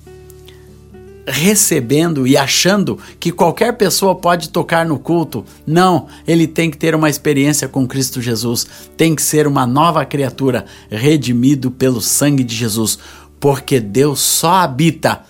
recebendo 1.27 2.27
e 2.27 2.37
achando 2.37 2.99
que 3.19 3.33
qualquer 3.33 3.77
pessoa 3.77 4.15
pode 4.15 4.49
tocar 4.51 4.87
no 4.87 4.99
culto. 4.99 5.45
Não, 5.67 6.07
ele 6.27 6.47
tem 6.47 6.71
que 6.71 6.79
ter 6.79 6.95
uma 6.95 7.11
experiência 7.11 7.67
com 7.67 7.87
Cristo 7.87 8.23
Jesus, 8.23 8.67
tem 8.97 9.15
que 9.15 9.23
ser 9.23 9.47
uma 9.47 9.67
nova 9.67 10.05
criatura, 10.05 10.65
redimido 10.89 11.71
pelo 11.71 12.01
sangue 12.01 12.45
de 12.45 12.55
Jesus, 12.55 12.99
porque 13.41 13.81
Deus 13.81 14.21
só 14.21 14.55
habita 14.55 15.23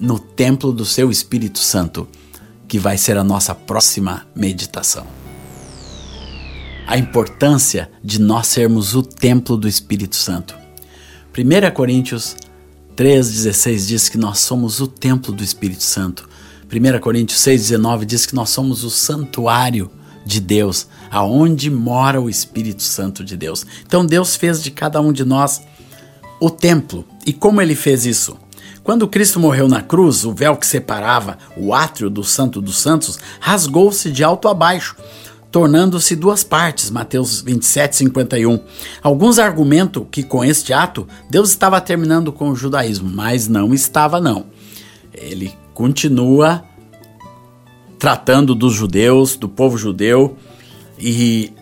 no 0.00 0.18
templo 0.18 0.72
do 0.72 0.84
seu 0.84 1.10
Espírito 1.10 1.58
Santo, 1.58 2.08
que 2.66 2.78
vai 2.78 2.96
ser 2.96 3.18
a 3.18 3.24
nossa 3.24 3.54
próxima 3.54 4.26
meditação. 4.34 5.06
A 6.86 6.96
importância 6.96 7.90
de 8.02 8.20
nós 8.20 8.46
sermos 8.46 8.94
o 8.94 9.02
templo 9.02 9.56
do 9.56 9.68
Espírito 9.68 10.16
Santo. 10.16 10.56
1 11.36 11.74
Coríntios 11.74 12.34
3,16 12.96 13.86
diz 13.86 14.08
que 14.08 14.18
nós 14.18 14.40
somos 14.40 14.80
o 14.80 14.86
templo 14.88 15.32
do 15.32 15.44
Espírito 15.44 15.82
Santo. 15.82 16.28
1 16.72 16.98
Coríntios 17.00 17.40
6,19 17.40 18.04
diz 18.04 18.26
que 18.26 18.34
nós 18.34 18.50
somos 18.50 18.82
o 18.82 18.90
santuário 18.90 19.90
de 20.24 20.40
Deus, 20.40 20.86
aonde 21.10 21.70
mora 21.70 22.20
o 22.20 22.28
Espírito 22.28 22.82
Santo 22.82 23.24
de 23.24 23.36
Deus. 23.36 23.66
Então 23.86 24.04
Deus 24.04 24.36
fez 24.36 24.62
de 24.62 24.70
cada 24.70 25.00
um 25.00 25.12
de 25.12 25.24
nós 25.24 25.62
o 26.40 26.50
templo. 26.50 27.04
E 27.26 27.32
como 27.32 27.60
ele 27.60 27.74
fez 27.74 28.06
isso? 28.06 28.36
Quando 28.90 29.06
Cristo 29.06 29.38
morreu 29.38 29.68
na 29.68 29.80
cruz, 29.80 30.24
o 30.24 30.32
véu 30.32 30.56
que 30.56 30.66
separava 30.66 31.38
o 31.56 31.72
átrio 31.72 32.10
do 32.10 32.24
Santo 32.24 32.60
dos 32.60 32.80
Santos 32.80 33.20
rasgou-se 33.38 34.10
de 34.10 34.24
alto 34.24 34.48
a 34.48 34.52
baixo, 34.52 34.96
tornando-se 35.48 36.16
duas 36.16 36.42
partes, 36.42 36.90
Mateus 36.90 37.40
27, 37.40 37.94
51. 37.94 38.58
Alguns 39.00 39.38
argumentam 39.38 40.04
que 40.04 40.24
com 40.24 40.44
este 40.44 40.72
ato 40.72 41.06
Deus 41.30 41.50
estava 41.50 41.80
terminando 41.80 42.32
com 42.32 42.50
o 42.50 42.56
judaísmo, 42.56 43.08
mas 43.08 43.46
não 43.46 43.72
estava 43.72 44.20
não. 44.20 44.46
Ele 45.14 45.54
continua 45.72 46.64
tratando 47.96 48.56
dos 48.56 48.74
judeus, 48.74 49.36
do 49.36 49.48
povo 49.48 49.78
judeu, 49.78 50.36
e 50.98 51.52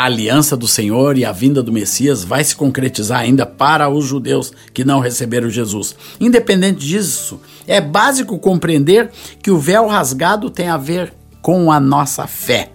a 0.00 0.04
aliança 0.04 0.56
do 0.56 0.66
Senhor 0.66 1.18
e 1.18 1.26
a 1.26 1.32
vinda 1.32 1.62
do 1.62 1.70
Messias 1.70 2.24
vai 2.24 2.42
se 2.42 2.56
concretizar 2.56 3.20
ainda 3.20 3.44
para 3.44 3.90
os 3.90 4.06
judeus 4.06 4.50
que 4.72 4.82
não 4.82 4.98
receberam 4.98 5.50
Jesus. 5.50 5.94
Independente 6.18 6.80
disso, 6.80 7.38
é 7.66 7.82
básico 7.82 8.38
compreender 8.38 9.10
que 9.42 9.50
o 9.50 9.58
véu 9.58 9.86
rasgado 9.88 10.48
tem 10.48 10.68
a 10.68 10.78
ver 10.78 11.12
com 11.42 11.70
a 11.70 11.78
nossa 11.78 12.26
fé. 12.26 12.72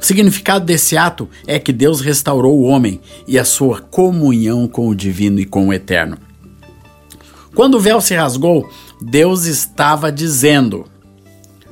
O 0.00 0.04
significado 0.04 0.64
desse 0.64 0.96
ato 0.96 1.28
é 1.44 1.58
que 1.58 1.72
Deus 1.72 2.00
restaurou 2.00 2.56
o 2.56 2.62
homem 2.62 3.00
e 3.26 3.36
a 3.36 3.44
sua 3.44 3.80
comunhão 3.80 4.68
com 4.68 4.86
o 4.86 4.94
divino 4.94 5.40
e 5.40 5.44
com 5.44 5.66
o 5.66 5.72
eterno. 5.72 6.18
Quando 7.52 7.78
o 7.78 7.80
véu 7.80 8.00
se 8.00 8.14
rasgou, 8.14 8.70
Deus 9.02 9.44
estava 9.46 10.12
dizendo: 10.12 10.84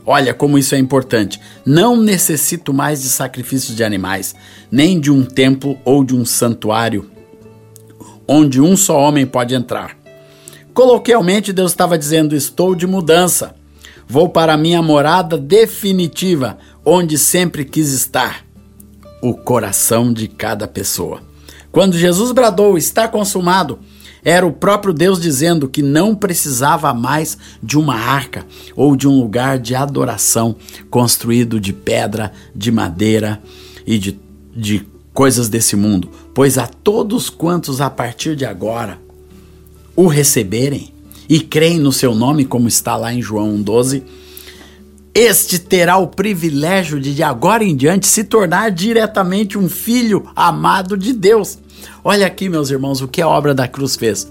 Olha 0.05 0.35
como 0.35 0.59
isso 0.59 0.75
é 0.75 0.79
importante. 0.79 1.41
Não 1.65 1.97
necessito 1.97 2.73
mais 2.73 3.03
de 3.03 3.09
sacrifícios 3.09 3.77
de 3.77 3.85
animais, 3.85 4.35
nem 4.71 4.99
de 4.99 5.11
um 5.11 5.25
templo 5.25 5.79
ou 5.85 6.03
de 6.03 6.15
um 6.15 6.25
santuário 6.25 7.11
onde 8.27 8.61
um 8.61 8.77
só 8.77 8.99
homem 8.99 9.27
pode 9.27 9.55
entrar. 9.55 9.97
Coloquialmente, 10.73 11.53
Deus 11.53 11.73
estava 11.73 11.99
dizendo: 11.99 12.35
Estou 12.35 12.75
de 12.75 12.87
mudança. 12.87 13.55
Vou 14.09 14.29
para 14.29 14.55
a 14.55 14.59
minha 14.59 14.83
morada 14.83 15.38
definitiva, 15.38 16.59
onde 16.85 17.19
sempre 17.19 17.65
quis 17.65 17.93
estar 17.93 18.45
o 19.23 19.35
coração 19.35 20.12
de 20.12 20.29
cada 20.29 20.67
pessoa. 20.67 21.23
Quando 21.71 21.99
Jesus 21.99 22.33
bradou: 22.33 22.79
Está 22.79 23.07
consumado, 23.07 23.79
era 24.25 24.47
o 24.47 24.53
próprio 24.53 24.93
Deus 24.93 25.21
dizendo 25.21 25.69
que 25.69 25.83
não 25.83 26.15
precisava 26.15 26.95
mais 26.95 27.37
de 27.63 27.77
uma 27.77 27.97
arca 27.97 28.47
ou 28.77 28.95
de 28.95 29.09
um 29.09 29.19
lugar 29.19 29.59
de 29.59 29.75
adoração 29.75 30.57
construído 30.91 31.59
de 31.59 31.73
pedra, 31.73 32.33
de 32.55 32.71
madeira 32.71 33.43
e 33.87 33.99
de, 33.99 34.19
de 34.55 34.87
coisas 35.13 35.49
desse 35.49 35.77
mundo, 35.77 36.09
pois 36.33 36.57
a 36.57 36.67
todos 36.67 37.29
quantos 37.29 37.81
a 37.81 37.91
partir 37.91 38.37
de 38.37 38.45
agora 38.45 38.99
o 39.95 40.07
receberem 40.07 40.93
e 41.29 41.41
creem 41.41 41.79
no 41.79 41.93
seu 41.93 42.15
nome, 42.15 42.45
como 42.45 42.69
está 42.69 42.97
lá 42.97 43.13
em 43.13 43.21
João 43.21 43.61
12, 43.61 44.03
este 45.15 45.59
terá 45.59 45.99
o 45.99 46.07
privilégio 46.07 46.99
de, 46.99 47.15
de 47.15 47.23
agora 47.23 47.63
em 47.63 47.77
diante, 47.77 48.07
se 48.07 48.25
tornar 48.25 48.71
diretamente 48.71 49.59
um 49.59 49.69
filho 49.69 50.27
amado 50.35 50.97
de 50.97 51.13
Deus. 51.13 51.59
Olha 52.05 52.27
aqui, 52.27 52.49
meus 52.49 52.71
irmãos, 52.71 53.01
o 53.01 53.09
que 53.09 53.23
a 53.23 53.29
obra 53.29 53.55
da 53.55 53.68
cruz 53.68 53.97
fez. 53.97 54.31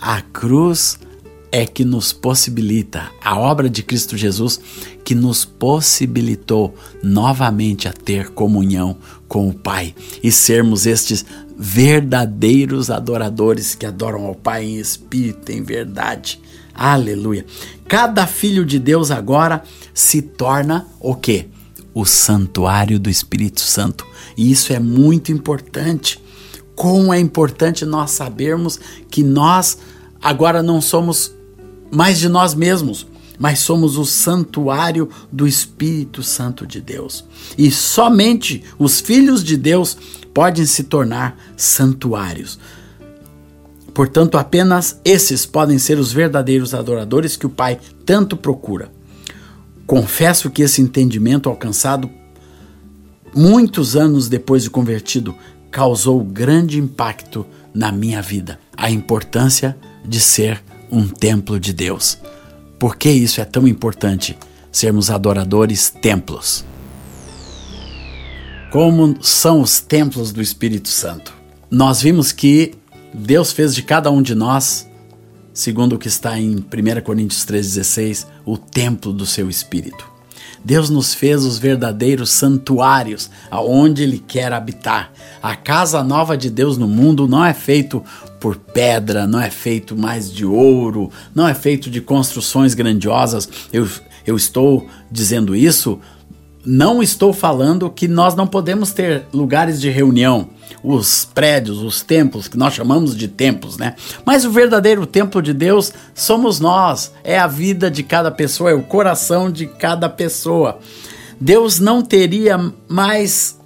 A 0.00 0.20
cruz 0.20 0.98
é 1.52 1.66
que 1.66 1.84
nos 1.84 2.14
possibilita, 2.14 3.10
a 3.22 3.38
obra 3.38 3.68
de 3.68 3.82
Cristo 3.82 4.16
Jesus 4.16 4.58
que 5.04 5.14
nos 5.14 5.44
possibilitou 5.44 6.74
novamente 7.02 7.86
a 7.86 7.92
ter 7.92 8.30
comunhão 8.30 8.96
com 9.28 9.48
o 9.48 9.52
Pai 9.52 9.94
e 10.22 10.32
sermos 10.32 10.86
estes 10.86 11.24
verdadeiros 11.58 12.90
adoradores 12.90 13.74
que 13.74 13.84
adoram 13.84 14.24
ao 14.24 14.34
Pai 14.34 14.64
em 14.64 14.78
espírito 14.78 15.52
em 15.52 15.62
verdade. 15.62 16.40
Aleluia. 16.74 17.44
Cada 17.86 18.26
filho 18.26 18.64
de 18.64 18.78
Deus 18.78 19.10
agora 19.10 19.62
se 19.92 20.22
torna 20.22 20.86
o 20.98 21.14
quê? 21.14 21.48
O 21.92 22.06
santuário 22.06 22.98
do 22.98 23.10
Espírito 23.10 23.60
Santo. 23.60 24.06
E 24.36 24.50
isso 24.50 24.72
é 24.72 24.78
muito 24.78 25.30
importante 25.30 26.18
como 26.74 27.12
é 27.12 27.18
importante 27.18 27.84
nós 27.84 28.12
sabermos 28.12 28.78
que 29.10 29.22
nós 29.22 29.78
agora 30.20 30.62
não 30.62 30.80
somos 30.80 31.32
mais 31.90 32.18
de 32.18 32.28
nós 32.28 32.54
mesmos, 32.54 33.06
mas 33.38 33.58
somos 33.58 33.98
o 33.98 34.04
santuário 34.04 35.08
do 35.30 35.46
Espírito 35.46 36.22
Santo 36.22 36.66
de 36.66 36.80
Deus. 36.80 37.24
E 37.58 37.70
somente 37.70 38.62
os 38.78 39.00
filhos 39.00 39.42
de 39.42 39.56
Deus 39.56 39.96
podem 40.32 40.64
se 40.64 40.84
tornar 40.84 41.36
santuários. 41.56 42.58
Portanto, 43.92 44.38
apenas 44.38 44.98
esses 45.04 45.44
podem 45.44 45.78
ser 45.78 45.98
os 45.98 46.12
verdadeiros 46.12 46.72
adoradores 46.72 47.36
que 47.36 47.46
o 47.46 47.50
Pai 47.50 47.78
tanto 48.06 48.36
procura. 48.36 48.90
Confesso 49.86 50.50
que 50.50 50.62
esse 50.62 50.80
entendimento 50.80 51.48
alcançado 51.48 52.08
muitos 53.34 53.96
anos 53.96 54.28
depois 54.28 54.62
de 54.62 54.70
convertido 54.70 55.34
causou 55.72 56.22
grande 56.22 56.78
impacto 56.78 57.46
na 57.74 57.90
minha 57.90 58.20
vida. 58.20 58.60
A 58.76 58.90
importância 58.90 59.76
de 60.04 60.20
ser 60.20 60.62
um 60.90 61.08
templo 61.08 61.58
de 61.58 61.72
Deus. 61.72 62.18
Por 62.78 62.96
que 62.96 63.10
isso 63.10 63.40
é 63.40 63.44
tão 63.44 63.66
importante? 63.66 64.38
Sermos 64.70 65.10
adoradores 65.10 65.88
templos. 65.88 66.64
Como 68.70 69.16
são 69.22 69.62
os 69.62 69.80
templos 69.80 70.32
do 70.32 70.42
Espírito 70.42 70.88
Santo? 70.88 71.32
Nós 71.70 72.02
vimos 72.02 72.32
que 72.32 72.74
Deus 73.14 73.52
fez 73.52 73.74
de 73.74 73.82
cada 73.82 74.10
um 74.10 74.20
de 74.20 74.34
nós, 74.34 74.88
segundo 75.54 75.94
o 75.94 75.98
que 75.98 76.08
está 76.08 76.38
em 76.38 76.56
1 76.56 76.64
Coríntios 77.02 77.44
3,16, 77.46 78.26
o 78.44 78.58
templo 78.58 79.12
do 79.12 79.24
seu 79.24 79.48
Espírito. 79.48 80.11
Deus 80.64 80.88
nos 80.88 81.14
fez 81.14 81.44
os 81.44 81.58
verdadeiros 81.58 82.30
santuários 82.30 83.30
aonde 83.50 84.02
Ele 84.02 84.18
quer 84.18 84.52
habitar. 84.52 85.12
A 85.42 85.56
casa 85.56 86.02
nova 86.02 86.36
de 86.36 86.48
Deus 86.48 86.78
no 86.78 86.86
mundo 86.86 87.26
não 87.26 87.44
é 87.44 87.52
feito 87.52 88.02
por 88.38 88.56
pedra, 88.56 89.26
não 89.26 89.40
é 89.40 89.50
feito 89.50 89.96
mais 89.96 90.32
de 90.32 90.44
ouro, 90.44 91.10
não 91.34 91.46
é 91.46 91.54
feito 91.54 91.90
de 91.90 92.00
construções 92.00 92.74
grandiosas. 92.74 93.48
Eu, 93.72 93.88
eu 94.26 94.36
estou 94.36 94.86
dizendo 95.10 95.54
isso 95.54 96.00
não 96.64 97.02
estou 97.02 97.32
falando 97.32 97.90
que 97.90 98.06
nós 98.06 98.34
não 98.34 98.46
podemos 98.46 98.92
ter 98.92 99.24
lugares 99.32 99.80
de 99.80 99.90
reunião, 99.90 100.48
os 100.82 101.24
prédios, 101.24 101.80
os 101.80 102.02
templos, 102.02 102.48
que 102.48 102.56
nós 102.56 102.74
chamamos 102.74 103.16
de 103.16 103.28
templos, 103.28 103.76
né? 103.76 103.94
Mas 104.24 104.44
o 104.44 104.50
verdadeiro 104.50 105.06
templo 105.06 105.42
de 105.42 105.52
Deus 105.52 105.92
somos 106.14 106.60
nós, 106.60 107.12
é 107.24 107.38
a 107.38 107.46
vida 107.46 107.90
de 107.90 108.02
cada 108.02 108.30
pessoa, 108.30 108.70
é 108.70 108.74
o 108.74 108.82
coração 108.82 109.50
de 109.50 109.66
cada 109.66 110.08
pessoa. 110.08 110.78
Deus 111.40 111.80
não 111.80 112.02
teria 112.02 112.72
mais 112.88 113.58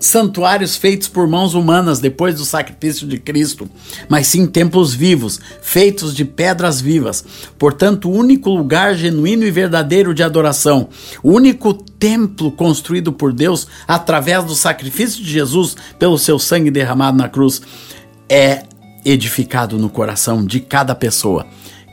santuários 0.00 0.76
feitos 0.76 1.08
por 1.08 1.26
mãos 1.26 1.54
humanas 1.54 1.98
depois 1.98 2.36
do 2.36 2.44
sacrifício 2.44 3.06
de 3.06 3.18
Cristo, 3.18 3.68
mas 4.08 4.26
sim 4.28 4.46
templos 4.46 4.94
vivos, 4.94 5.40
feitos 5.60 6.14
de 6.14 6.24
pedras 6.24 6.80
vivas. 6.80 7.24
Portanto, 7.58 8.08
o 8.08 8.12
único 8.12 8.50
lugar 8.50 8.94
genuíno 8.94 9.44
e 9.44 9.50
verdadeiro 9.50 10.14
de 10.14 10.22
adoração, 10.22 10.88
o 11.22 11.32
único 11.32 11.74
templo 11.74 12.52
construído 12.52 13.12
por 13.12 13.32
Deus 13.32 13.66
através 13.86 14.44
do 14.44 14.54
sacrifício 14.54 15.22
de 15.22 15.30
Jesus 15.30 15.76
pelo 15.98 16.18
seu 16.18 16.38
sangue 16.38 16.70
derramado 16.70 17.16
na 17.16 17.28
cruz, 17.28 17.60
é 18.28 18.64
edificado 19.04 19.78
no 19.78 19.88
coração 19.88 20.44
de 20.44 20.60
cada 20.60 20.94
pessoa 20.94 21.46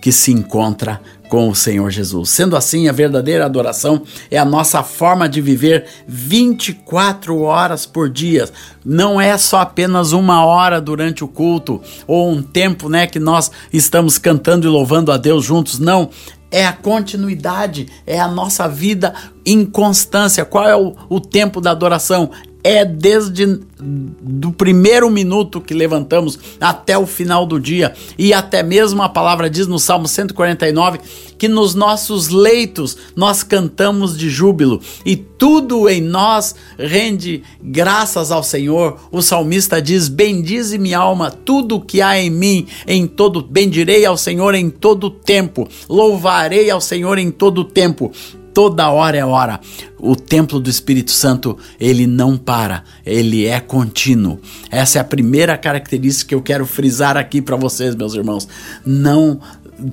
que 0.05 0.11
se 0.11 0.31
encontra 0.31 1.01
com 1.29 1.49
o 1.49 1.55
Senhor 1.55 1.89
Jesus. 1.89 2.29
Sendo 2.29 2.55
assim, 2.55 2.87
a 2.87 2.91
verdadeira 2.91 3.43
adoração 3.43 4.03
é 4.29 4.37
a 4.37 4.45
nossa 4.45 4.83
forma 4.83 5.27
de 5.27 5.41
viver 5.41 5.87
24 6.07 7.41
horas 7.41 7.87
por 7.87 8.07
dia. 8.07 8.47
Não 8.85 9.19
é 9.19 9.35
só 9.35 9.61
apenas 9.61 10.11
uma 10.11 10.45
hora 10.45 10.79
durante 10.79 11.23
o 11.23 11.27
culto 11.27 11.81
ou 12.05 12.29
um 12.31 12.43
tempo, 12.43 12.87
né, 12.87 13.07
que 13.07 13.17
nós 13.17 13.49
estamos 13.73 14.19
cantando 14.19 14.67
e 14.67 14.69
louvando 14.69 15.11
a 15.11 15.17
Deus 15.17 15.43
juntos. 15.43 15.79
Não, 15.79 16.11
é 16.51 16.67
a 16.67 16.73
continuidade, 16.73 17.87
é 18.05 18.19
a 18.19 18.27
nossa 18.27 18.67
vida 18.67 19.11
em 19.43 19.65
constância. 19.65 20.45
Qual 20.45 20.69
é 20.69 20.75
o, 20.75 20.95
o 21.09 21.19
tempo 21.19 21.59
da 21.59 21.71
adoração? 21.71 22.29
É 22.65 22.84
desde 22.84 23.60
do 23.80 24.51
primeiro 24.51 25.08
minuto 25.08 25.62
que 25.62 25.71
levantamos 25.71 26.39
até 26.60 26.97
o 26.97 27.06
final 27.06 27.45
do 27.45 27.60
dia. 27.60 27.93
E 28.17 28.34
até 28.34 28.63
mesmo 28.63 29.04
a 29.04 29.10
palavra 29.10 29.51
diz 29.51 29.67
no 29.67 29.78
Salmo 29.78 30.08
149 30.08 30.99
que 31.38 31.47
nos 31.47 31.75
nossos 31.75 32.30
leitos 32.30 32.97
nós 33.15 33.43
cantamos 33.43 34.17
de 34.17 34.32
júbilo 34.32 34.82
e 35.06 35.15
tudo 35.15 35.88
em 35.88 36.01
nós 36.01 36.56
rende 36.75 37.43
graças 37.62 38.32
ao 38.32 38.41
Senhor. 38.41 38.97
O 39.12 39.21
salmista 39.21 39.80
diz: 39.80 40.08
Bendize 40.08 40.80
minha 40.80 40.97
alma, 40.97 41.30
tudo 41.30 41.80
que 41.80 42.01
há 42.01 42.19
em 42.19 42.32
mim, 42.32 42.65
em 42.88 43.06
todo 43.06 43.43
bendirei 43.43 44.08
ao 44.08 44.17
Senhor 44.17 44.56
em 44.56 44.71
todo 44.71 45.12
tempo, 45.12 45.67
louvarei 45.88 46.71
ao 46.71 46.82
Senhor 46.82 47.19
em 47.19 47.30
todo 47.30 47.63
tempo 47.63 48.12
toda 48.55 48.89
hora 48.89 49.17
é 49.17 49.25
hora. 49.25 49.59
O 49.99 50.15
templo 50.15 50.61
do 50.61 50.69
Espírito 50.69 51.11
Santo, 51.11 51.57
ele 51.77 52.07
não 52.07 52.37
para, 52.37 52.85
ele 53.05 53.45
é 53.45 53.59
contínuo. 53.59 54.39
Essa 54.71 54.97
é 54.97 55.01
a 55.01 55.03
primeira 55.03 55.57
característica 55.57 56.29
que 56.29 56.35
eu 56.35 56.41
quero 56.41 56.65
frisar 56.65 57.17
aqui 57.17 57.41
para 57.41 57.57
vocês, 57.57 57.93
meus 57.95 58.15
irmãos. 58.15 58.47
Não 58.85 59.41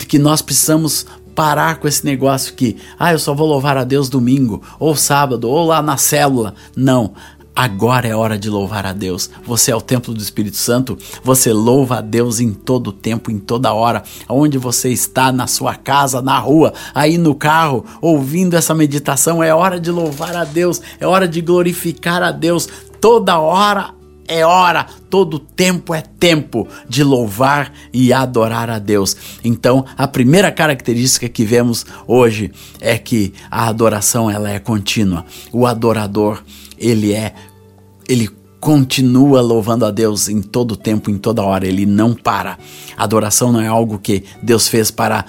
que 0.07 0.17
nós 0.17 0.41
precisamos 0.41 1.05
parar 1.35 1.77
com 1.81 1.89
esse 1.89 2.05
negócio 2.05 2.55
que, 2.55 2.77
ah, 2.97 3.13
eu 3.13 3.19
só 3.19 3.35
vou 3.35 3.49
louvar 3.49 3.77
a 3.77 3.83
Deus 3.83 4.09
domingo, 4.09 4.63
ou 4.79 4.95
sábado, 4.95 5.49
ou 5.49 5.67
lá 5.67 5.83
na 5.83 5.97
célula. 5.97 6.55
Não. 6.77 7.15
Agora 7.55 8.09
é 8.09 8.17
hora 8.17 8.39
de 8.39 8.49
louvar 8.49 8.87
a 8.87 8.93
Deus. 8.95 9.29
Você 9.45 9.71
é 9.71 9.77
o 9.77 9.81
templo 9.81 10.15
do 10.15 10.23
Espírito 10.23 10.57
Santo. 10.57 10.97
Você 11.23 11.53
louva 11.53 11.99
a 11.99 12.01
Deus 12.01 12.41
em 12.41 12.53
todo 12.53 12.93
tempo, 12.93 13.31
em 13.31 13.39
toda 13.39 13.75
hora. 13.75 14.03
Onde 14.27 14.57
você 14.57 14.89
está, 14.91 15.31
na 15.31 15.47
sua 15.47 15.75
casa, 15.75 16.23
na 16.23 16.39
rua, 16.39 16.73
aí 16.95 17.19
no 17.19 17.35
carro, 17.35 17.85
ouvindo 18.01 18.57
essa 18.57 18.75
meditação, 18.75 19.43
é 19.43 19.55
hora 19.55 19.79
de 19.79 19.91
louvar 19.91 20.35
a 20.35 20.45
Deus. 20.45 20.81
É 20.99 21.07
hora 21.07 21.29
de 21.29 21.43
glorificar 21.43 22.23
a 22.23 22.33
Deus. 22.33 22.69
Toda 23.01 23.39
hora 23.39 23.95
é 24.27 24.47
hora, 24.47 24.87
todo 25.11 25.39
tempo 25.39 25.93
é 25.93 26.01
tempo 26.01 26.67
de 26.89 27.05
louvar 27.05 27.73
e 27.93 28.13
adorar 28.13 28.71
a 28.71 28.79
Deus. 28.79 29.15
Então, 29.45 29.85
a 29.99 30.09
primeira 30.09 30.51
característica 30.51 31.29
que 31.29 31.45
vemos 31.45 31.85
hoje 32.07 32.51
é 32.81 32.97
que 32.97 33.35
a 33.51 33.69
adoração 33.69 34.31
ela 34.31 34.49
é 34.49 34.59
contínua. 34.59 35.27
O 35.53 35.67
adorador 35.67 36.43
ele 36.83 37.15
é, 37.15 37.33
ele 38.09 38.29
continua 38.61 39.41
louvando 39.41 39.85
a 39.85 39.91
Deus 39.91 40.29
em 40.29 40.43
todo 40.43 40.77
tempo, 40.77 41.11
em 41.11 41.19
toda 41.19 41.43
hora, 41.43 41.67
ele 41.67 41.87
não 41.87 42.15
para. 42.15 42.59
Adoração 42.97 43.51
não 43.51 43.61
é 43.61 43.67
algo 43.67 43.99
que 43.99 44.25
Deus 44.43 44.69
fez 44.69 44.91
para 44.91 45.25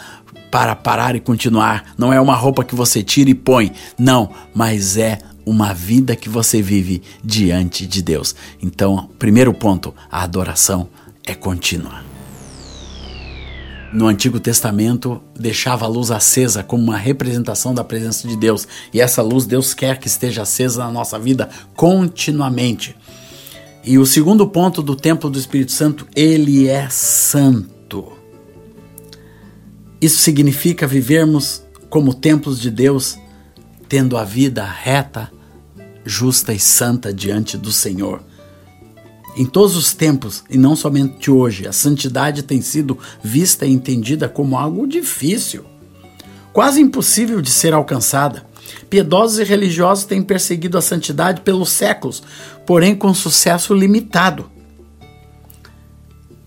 para 0.51 0.75
parar 0.75 1.15
e 1.15 1.19
continuar. 1.19 1.95
Não 1.97 2.13
é 2.13 2.21
uma 2.21 2.35
roupa 2.35 2.63
que 2.63 2.75
você 2.75 3.01
tira 3.01 3.27
e 3.27 3.33
põe. 3.33 3.71
Não, 3.97 4.29
mas 4.53 4.97
é 4.97 5.17
uma 5.43 5.73
vida 5.73 6.15
que 6.15 6.29
você 6.29 6.61
vive 6.61 7.01
diante 7.23 7.87
de 7.87 8.03
Deus. 8.03 8.35
Então, 8.61 9.09
primeiro 9.17 9.51
ponto, 9.51 9.95
a 10.11 10.21
adoração 10.21 10.87
é 11.25 11.33
contínua. 11.33 12.12
No 13.93 14.07
Antigo 14.07 14.39
Testamento, 14.39 15.21
deixava 15.39 15.85
a 15.85 15.87
luz 15.87 16.09
acesa 16.09 16.63
como 16.63 16.81
uma 16.81 16.97
representação 16.97 17.75
da 17.75 17.83
presença 17.83 18.27
de 18.27 18.35
Deus, 18.35 18.67
e 18.91 18.99
essa 18.99 19.21
luz 19.21 19.45
Deus 19.45 19.75
quer 19.75 19.99
que 19.99 20.07
esteja 20.07 20.41
acesa 20.41 20.83
na 20.83 20.91
nossa 20.91 21.19
vida 21.19 21.47
continuamente. 21.75 22.95
E 23.83 23.99
o 23.99 24.05
segundo 24.05 24.47
ponto 24.47 24.81
do 24.81 24.95
templo 24.95 25.29
do 25.29 25.37
Espírito 25.37 25.71
Santo, 25.71 26.07
ele 26.15 26.67
é 26.67 26.89
santo. 26.89 28.13
Isso 30.01 30.17
significa 30.17 30.87
vivermos 30.87 31.61
como 31.87 32.15
templos 32.15 32.59
de 32.59 32.71
Deus 32.71 33.19
tendo 33.87 34.17
a 34.17 34.23
vida 34.23 34.65
reta, 34.65 35.31
justa 36.03 36.51
e 36.51 36.59
santa 36.59 37.13
diante 37.13 37.59
do 37.59 37.71
Senhor. 37.71 38.23
Em 39.35 39.45
todos 39.45 39.75
os 39.75 39.93
tempos, 39.93 40.43
e 40.47 40.59
não 40.59 40.75
somente 40.75 41.31
hoje, 41.31 41.67
a 41.67 41.71
santidade 41.71 42.43
tem 42.43 42.61
sido 42.61 42.99
vista 43.23 43.65
e 43.65 43.71
entendida 43.71 44.29
como 44.29 44.57
algo 44.57 44.85
difícil, 44.85 45.65
quase 46.51 46.79
impossível 46.79 47.41
de 47.41 47.49
ser 47.49 47.73
alcançada. 47.73 48.45
Piedosos 48.89 49.39
e 49.39 49.43
religiosos 49.43 50.05
têm 50.05 50.21
perseguido 50.21 50.77
a 50.77 50.81
santidade 50.81 51.41
pelos 51.41 51.69
séculos, 51.69 52.21
porém 52.65 52.95
com 52.95 53.11
sucesso 53.11 53.73
limitado. 53.73 54.51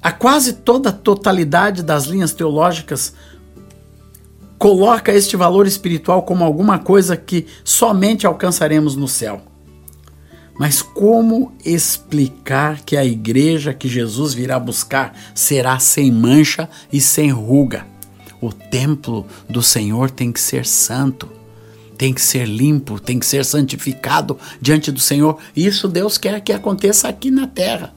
A 0.00 0.12
quase 0.12 0.52
toda 0.52 0.90
a 0.90 0.92
totalidade 0.92 1.82
das 1.82 2.04
linhas 2.04 2.32
teológicas 2.32 3.14
coloca 4.56 5.12
este 5.12 5.36
valor 5.36 5.66
espiritual 5.66 6.22
como 6.22 6.44
alguma 6.44 6.78
coisa 6.78 7.16
que 7.16 7.46
somente 7.64 8.28
alcançaremos 8.28 8.94
no 8.94 9.08
céu. 9.08 9.42
Mas 10.58 10.80
como 10.80 11.52
explicar 11.64 12.80
que 12.82 12.96
a 12.96 13.04
igreja 13.04 13.74
que 13.74 13.88
Jesus 13.88 14.32
virá 14.32 14.58
buscar 14.58 15.14
será 15.34 15.78
sem 15.78 16.10
mancha 16.10 16.68
e 16.92 17.00
sem 17.00 17.30
ruga? 17.30 17.86
O 18.40 18.52
templo 18.52 19.26
do 19.48 19.62
Senhor 19.62 20.10
tem 20.10 20.32
que 20.32 20.40
ser 20.40 20.64
santo, 20.66 21.28
tem 21.96 22.12
que 22.12 22.20
ser 22.20 22.46
limpo, 22.46 23.00
tem 23.00 23.18
que 23.18 23.26
ser 23.26 23.44
santificado 23.44 24.38
diante 24.60 24.90
do 24.90 25.00
Senhor. 25.00 25.38
Isso 25.54 25.88
Deus 25.88 26.16
quer 26.18 26.40
que 26.40 26.52
aconteça 26.52 27.08
aqui 27.08 27.30
na 27.30 27.46
terra. 27.46 27.94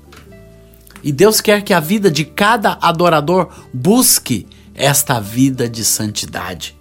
E 1.03 1.11
Deus 1.11 1.39
quer 1.39 1.61
que 1.61 1.73
a 1.73 1.79
vida 1.79 2.11
de 2.11 2.25
cada 2.25 2.77
adorador 2.81 3.49
busque 3.73 4.45
esta 4.75 5.19
vida 5.19 5.67
de 5.69 5.83
santidade. 5.85 6.77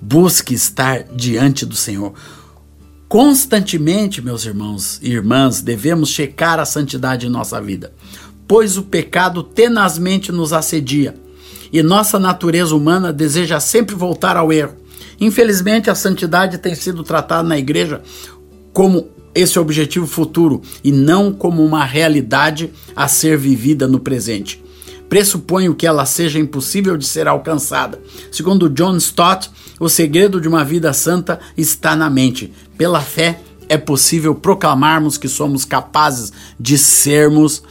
Busque 0.00 0.54
estar 0.54 1.04
diante 1.04 1.66
do 1.66 1.76
Senhor. 1.76 2.14
Constantemente, 3.10 4.22
meus 4.22 4.44
irmãos 4.44 5.00
e 5.02 5.10
irmãs, 5.10 5.60
devemos 5.60 6.10
checar 6.10 6.60
a 6.60 6.64
santidade 6.64 7.26
em 7.26 7.28
nossa 7.28 7.60
vida, 7.60 7.92
pois 8.46 8.78
o 8.78 8.84
pecado 8.84 9.42
tenazmente 9.42 10.30
nos 10.30 10.52
assedia 10.52 11.16
e 11.72 11.82
nossa 11.82 12.20
natureza 12.20 12.72
humana 12.72 13.12
deseja 13.12 13.58
sempre 13.58 13.96
voltar 13.96 14.36
ao 14.36 14.52
erro. 14.52 14.76
Infelizmente, 15.20 15.90
a 15.90 15.94
santidade 15.96 16.58
tem 16.58 16.72
sido 16.76 17.02
tratada 17.02 17.42
na 17.42 17.58
igreja 17.58 18.00
como 18.72 19.08
esse 19.34 19.58
objetivo 19.58 20.06
futuro 20.06 20.62
e 20.84 20.92
não 20.92 21.32
como 21.32 21.66
uma 21.66 21.84
realidade 21.84 22.70
a 22.94 23.08
ser 23.08 23.36
vivida 23.36 23.88
no 23.88 23.98
presente 23.98 24.62
pressuponho 25.10 25.74
que 25.74 25.88
ela 25.88 26.06
seja 26.06 26.38
impossível 26.38 26.96
de 26.96 27.04
ser 27.04 27.26
alcançada. 27.26 28.00
Segundo 28.30 28.70
John 28.70 28.96
Stott, 28.96 29.50
o 29.80 29.88
segredo 29.88 30.40
de 30.40 30.46
uma 30.46 30.64
vida 30.64 30.92
santa 30.92 31.40
está 31.56 31.96
na 31.96 32.08
mente. 32.08 32.52
Pela 32.78 33.00
fé, 33.00 33.40
é 33.68 33.76
possível 33.76 34.34
proclamarmos 34.36 35.18
que 35.18 35.28
somos 35.28 35.64
capazes 35.64 36.32
de 36.58 36.78
sermos 36.78 37.62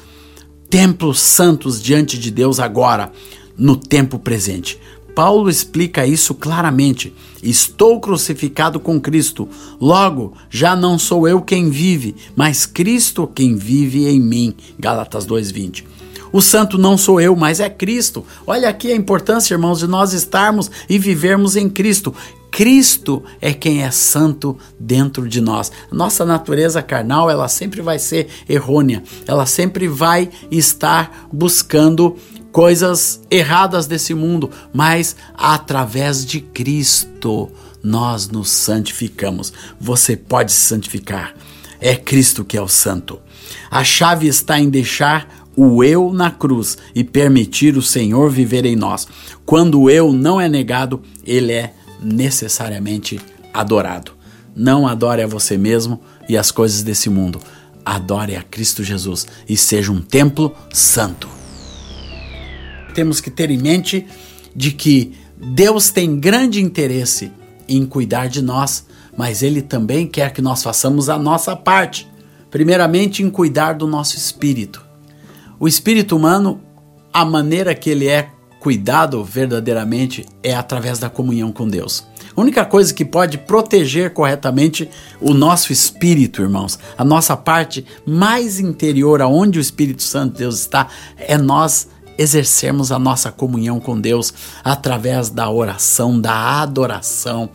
templos 0.70 1.20
santos 1.20 1.82
diante 1.82 2.20
de 2.20 2.30
Deus 2.30 2.60
agora, 2.60 3.12
no 3.58 3.76
tempo 3.76 4.20
presente. 4.20 4.78
Paulo 5.16 5.50
explica 5.50 6.06
isso 6.06 6.34
claramente. 6.34 7.14
Estou 7.42 8.00
crucificado 8.00 8.80
com 8.80 9.00
Cristo. 9.00 9.48
Logo, 9.80 10.34
já 10.50 10.76
não 10.76 11.00
sou 11.00 11.28
eu 11.28 11.42
quem 11.42 11.70
vive, 11.70 12.16
mas 12.36 12.66
Cristo 12.66 13.26
quem 13.28 13.56
vive 13.56 14.08
em 14.08 14.20
mim. 14.20 14.54
Gálatas 14.78 15.26
2:20. 15.26 15.99
O 16.32 16.42
santo 16.42 16.78
não 16.78 16.98
sou 16.98 17.20
eu, 17.20 17.36
mas 17.36 17.60
é 17.60 17.70
Cristo. 17.70 18.26
Olha 18.46 18.70
aqui 18.70 18.92
a 18.92 18.96
importância, 18.96 19.54
irmãos, 19.54 19.80
de 19.80 19.88
nós 19.88 20.14
estarmos 20.14 20.70
e 20.90 20.98
vivermos 21.00 21.56
em 21.56 21.70
Cristo. 21.70 22.14
Cristo 22.52 23.24
é 23.40 23.54
quem 23.54 23.84
é 23.84 23.92
santo 23.92 24.58
dentro 24.80 25.28
de 25.28 25.40
nós. 25.40 25.72
Nossa 25.92 26.26
natureza 26.26 26.82
carnal, 26.82 27.30
ela 27.30 27.48
sempre 27.48 27.82
vai 27.82 28.00
ser 28.00 28.28
errônea. 28.48 29.04
Ela 29.28 29.46
sempre 29.46 29.88
vai 29.88 30.30
estar 30.52 31.28
buscando 31.32 32.18
coisas 32.52 33.22
erradas 33.30 33.86
desse 33.86 34.14
mundo, 34.14 34.50
mas 34.74 35.16
através 35.36 36.26
de 36.26 36.42
Cristo 36.42 37.50
nós 37.84 38.28
nos 38.28 38.50
santificamos. 38.50 39.54
Você 39.80 40.18
pode 40.18 40.52
se 40.52 40.68
santificar. 40.68 41.36
É 41.80 41.96
Cristo 41.96 42.44
que 42.44 42.58
é 42.58 42.62
o 42.62 42.68
santo. 42.68 43.20
A 43.72 43.84
chave 43.84 44.28
está 44.28 44.60
em 44.60 44.70
deixar 44.70 45.39
o 45.62 45.84
eu 45.84 46.14
na 46.14 46.32
cruz 46.32 46.78
e 46.96 47.04
permitir 47.04 47.76
o 47.76 47.82
Senhor 47.82 48.32
viver 48.32 48.66
em 48.66 48.78
nós. 48.78 49.06
Quando 49.46 49.82
o 49.82 49.90
eu 49.90 50.14
não 50.14 50.40
é 50.40 50.48
negado, 50.48 51.02
ele 51.26 51.52
é 51.52 51.74
necessariamente 52.02 53.20
adorado. 53.54 54.14
Não 54.56 54.88
adore 54.88 55.22
a 55.22 55.28
você 55.28 55.58
mesmo 55.58 56.00
e 56.30 56.38
as 56.38 56.50
coisas 56.50 56.82
desse 56.82 57.10
mundo. 57.10 57.42
Adore 57.84 58.38
a 58.38 58.42
Cristo 58.42 58.86
Jesus 58.86 59.28
e 59.50 59.58
seja 59.58 59.92
um 59.92 60.00
templo 60.00 60.56
santo. 60.72 61.28
Temos 62.94 63.20
que 63.20 63.30
ter 63.30 63.52
em 63.52 63.58
mente 63.58 64.08
de 64.56 64.72
que 64.72 65.12
Deus 65.38 65.90
tem 65.90 66.22
grande 66.22 66.62
interesse 66.62 67.34
em 67.68 67.86
cuidar 67.86 68.28
de 68.28 68.42
nós, 68.42 68.86
mas 69.18 69.44
Ele 69.44 69.62
também 69.62 70.08
quer 70.08 70.32
que 70.32 70.42
nós 70.42 70.64
façamos 70.64 71.10
a 71.10 71.20
nossa 71.20 71.54
parte. 71.54 72.08
Primeiramente, 72.50 73.22
em 73.22 73.30
cuidar 73.30 73.74
do 73.74 73.86
nosso 73.86 74.16
espírito. 74.16 74.89
O 75.60 75.68
espírito 75.68 76.16
humano, 76.16 76.62
a 77.12 77.26
maneira 77.26 77.76
que 77.76 77.90
ele 77.90 78.08
é 78.08 78.30
cuidado 78.62 79.22
verdadeiramente 79.26 80.26
é 80.42 80.56
através 80.56 81.00
da 81.00 81.10
comunhão 81.10 81.52
com 81.52 81.68
Deus. 81.68 82.08
A 82.34 82.40
única 82.40 82.64
coisa 82.64 82.94
que 82.94 83.04
pode 83.04 83.38
proteger 83.38 84.14
corretamente 84.14 84.90
o 85.20 85.34
nosso 85.34 85.74
espírito, 85.74 86.42
irmãos, 86.42 86.80
a 86.98 87.04
nossa 87.04 87.36
parte 87.36 87.86
mais 88.06 88.58
interior, 88.58 89.22
aonde 89.22 89.60
o 89.60 89.62
Espírito 89.62 90.02
Santo 90.02 90.34
de 90.34 90.40
Deus 90.40 90.62
está, 90.62 90.88
é 91.18 91.38
nós 91.38 91.90
exercermos 92.18 92.92
a 92.92 93.00
nossa 93.00 93.30
comunhão 93.30 93.82
com 93.82 94.00
Deus 94.00 94.34
através 94.64 95.30
da 95.30 95.50
oração, 95.50 96.20
da 96.20 96.62
adoração 96.62 97.50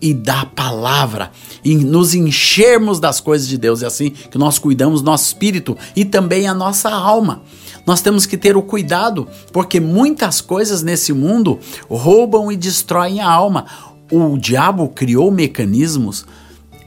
e 0.00 0.14
da 0.14 0.46
palavra, 0.46 1.30
e 1.64 1.74
nos 1.76 2.14
enchermos 2.14 2.98
das 2.98 3.20
coisas 3.20 3.46
de 3.46 3.58
Deus. 3.58 3.82
É 3.82 3.86
assim 3.86 4.10
que 4.10 4.38
nós 4.38 4.58
cuidamos 4.58 5.02
nosso 5.02 5.26
espírito 5.26 5.76
e 5.94 6.04
também 6.04 6.48
a 6.48 6.54
nossa 6.54 6.90
alma. 6.90 7.42
Nós 7.86 8.00
temos 8.00 8.26
que 8.26 8.36
ter 8.36 8.56
o 8.56 8.62
cuidado, 8.62 9.28
porque 9.52 9.80
muitas 9.80 10.40
coisas 10.40 10.82
nesse 10.82 11.12
mundo 11.12 11.58
roubam 11.88 12.50
e 12.50 12.56
destroem 12.56 13.20
a 13.20 13.28
alma. 13.28 13.66
O 14.10 14.36
diabo 14.36 14.88
criou 14.88 15.30
mecanismos 15.30 16.24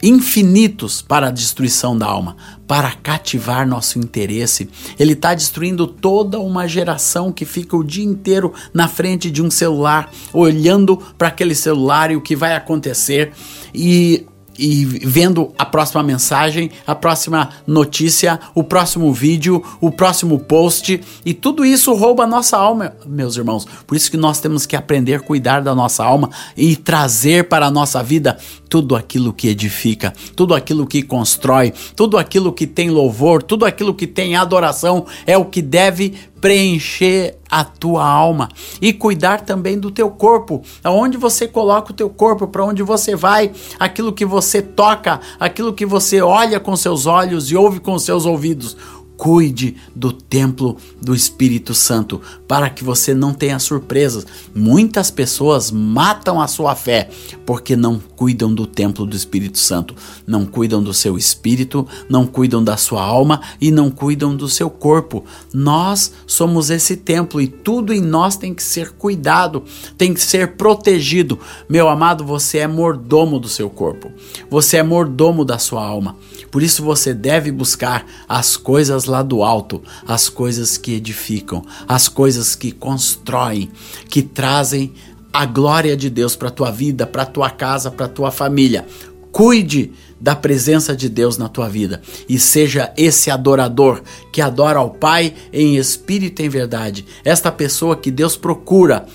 infinitos 0.04 1.02
para 1.02 1.30
a 1.30 1.32
destruição 1.32 1.98
da 1.98 2.06
alma, 2.06 2.36
para 2.68 2.92
cativar 2.92 3.66
nosso 3.66 3.98
interesse. 3.98 4.70
Ele 5.00 5.14
está 5.14 5.34
destruindo 5.34 5.88
toda 5.88 6.40
uma 6.40 6.68
geração 6.68 7.32
que 7.32 7.46
fica 7.46 7.78
o 7.78 7.84
dia 7.84 8.04
inteiro 8.04 8.54
na 8.74 8.90
frente 8.90 9.32
de 9.32 9.42
um 9.42 9.50
celular, 9.50 10.12
olhando 10.34 10.98
para 11.18 11.30
aquele 11.30 11.56
celular 11.56 12.12
e 12.12 12.18
o 12.18 12.22
que 12.22 12.36
vai 12.36 12.54
acontecer. 12.54 13.32
E 13.74 14.26
e 14.58 14.86
vendo 14.86 15.52
a 15.58 15.66
próxima 15.66 16.04
mensagem, 16.04 16.72
a 16.86 16.96
próxima 16.96 17.50
notícia, 17.66 18.40
o 18.54 18.64
próximo 18.64 19.12
vídeo, 19.12 19.64
o 19.82 19.92
próximo 19.92 20.40
post, 20.40 21.02
e 21.26 21.34
tudo 21.34 21.66
isso 21.66 21.94
rouba 21.94 22.24
a 22.24 22.28
nossa 22.28 22.58
alma, 22.58 22.94
meus 23.06 23.38
irmãos. 23.38 23.66
Por 23.86 23.96
isso 23.96 24.12
que 24.12 24.18
nós 24.18 24.40
temos 24.40 24.66
que 24.66 24.76
aprender 24.76 25.16
a 25.16 25.20
cuidar 25.20 25.62
da 25.62 25.74
nossa 25.74 26.04
alma 26.04 26.30
e 26.56 26.76
trazer 26.76 27.48
para 27.48 27.68
a 27.68 27.72
nossa 27.72 28.04
vida 28.04 28.38
tudo 28.70 28.96
aquilo 28.96 29.34
que 29.34 29.48
edifica, 29.48 30.14
tudo 30.36 30.54
aquilo 30.54 30.88
que 30.88 31.04
constrói, 31.04 31.74
tudo 31.96 32.18
aquilo 32.18 32.52
que 32.52 32.66
tem 32.66 32.90
louvor, 32.90 33.44
tudo 33.44 33.66
aquilo 33.66 33.94
que 33.94 34.08
tem 34.08 34.36
adoração 34.36 35.06
é 35.26 35.38
o 35.38 35.46
que 35.46 35.62
deve 35.62 36.16
preencher 36.44 37.38
a 37.50 37.64
tua 37.64 38.06
alma 38.06 38.50
e 38.82 38.92
cuidar 38.92 39.40
também 39.46 39.80
do 39.80 39.90
teu 39.90 40.10
corpo. 40.10 40.62
Aonde 40.84 41.16
você 41.16 41.48
coloca 41.48 41.94
o 41.94 41.96
teu 41.96 42.10
corpo, 42.10 42.48
para 42.48 42.66
onde 42.66 42.84
você 42.84 43.16
vai, 43.16 43.54
aquilo 43.80 44.12
que 44.12 44.26
você 44.26 44.62
toca, 44.62 45.22
aquilo 45.40 45.72
que 45.72 45.86
você 45.86 46.22
olha 46.22 46.60
com 46.60 46.76
seus 46.76 47.06
olhos 47.06 47.50
e 47.50 47.56
ouve 47.56 47.80
com 47.80 47.98
seus 47.98 48.26
ouvidos. 48.26 48.76
Cuide 49.16 49.78
do 49.96 50.12
templo 50.12 50.76
do 51.02 51.14
Espírito 51.14 51.74
Santo 51.74 52.20
para 52.48 52.70
que 52.70 52.84
você 52.84 53.14
não 53.14 53.34
tenha 53.34 53.60
surpresas. 53.60 54.26
Muitas 54.54 55.12
pessoas 55.12 55.72
matam 55.72 56.42
a 56.42 56.48
sua 56.48 56.76
fé 56.76 57.10
porque 57.46 57.76
não 57.76 58.00
cuidam 58.00 58.54
do 58.54 58.66
templo 58.66 59.06
do 59.06 59.16
Espírito 59.16 59.58
Santo, 59.58 59.96
não 60.26 60.46
cuidam 60.46 60.82
do 60.82 60.94
seu 60.94 61.18
espírito, 61.18 61.88
não 62.10 62.26
cuidam 62.26 62.64
da 62.64 62.78
sua 62.78 63.04
alma 63.04 63.42
e 63.62 63.72
não 63.72 63.90
cuidam 63.92 64.36
do 64.36 64.50
seu 64.50 64.70
corpo. 64.70 65.24
Nós 65.54 66.12
somos 66.26 66.70
esse 66.70 66.98
templo 66.98 67.42
e 67.42 67.48
tudo 67.48 67.94
em 67.94 68.02
nós 68.02 68.36
tem 68.36 68.54
que 68.54 68.64
ser 68.64 68.92
cuidado, 68.92 69.64
tem 69.98 70.14
que 70.14 70.22
ser 70.22 70.56
protegido. 70.56 71.40
Meu 71.70 71.88
amado, 71.88 72.26
você 72.26 72.60
é 72.60 72.68
mordomo 72.68 73.40
do 73.40 73.48
seu 73.48 73.70
corpo, 73.70 74.12
você 74.50 74.78
é 74.78 74.84
mordomo 74.84 75.46
da 75.46 75.60
sua 75.60 75.86
alma. 75.86 76.16
Por 76.52 76.62
isso 76.62 76.84
você 76.84 77.14
deve 77.14 77.52
buscar 77.52 78.06
as 78.28 78.58
coisas 79.04 79.06
lá 79.06 79.22
do 79.22 79.44
alto, 79.44 79.82
as 80.08 80.30
coisas 80.30 80.78
que 80.78 80.94
edificam, 80.94 81.64
as 81.88 82.08
coisas 82.08 82.56
que 82.56 82.72
constroem, 82.72 83.70
que 84.10 84.22
trazem 84.22 84.94
a 85.32 85.46
glória 85.46 85.96
de 85.98 86.10
Deus 86.10 86.36
para 86.36 86.50
tua 86.50 86.72
vida, 86.72 87.06
para 87.08 87.26
tua 87.26 87.50
casa, 87.50 87.92
para 87.92 88.08
tua 88.08 88.32
família. 88.32 88.86
Cuide 89.32 89.92
da 90.22 90.36
presença 90.36 90.96
de 90.96 91.10
Deus 91.10 91.38
na 91.38 91.50
tua 91.50 91.68
vida 91.68 92.02
e 92.30 92.40
seja 92.40 92.94
esse 92.96 93.32
adorador 93.32 94.02
que 94.32 94.42
adora 94.42 94.80
ao 94.80 94.92
Pai 94.92 95.34
em 95.52 95.76
espírito 95.76 96.42
e 96.42 96.46
em 96.46 96.50
verdade. 96.50 97.06
Esta 97.26 97.52
pessoa 97.52 97.96
que 97.96 98.12
Deus 98.12 98.38
procura 98.38 99.06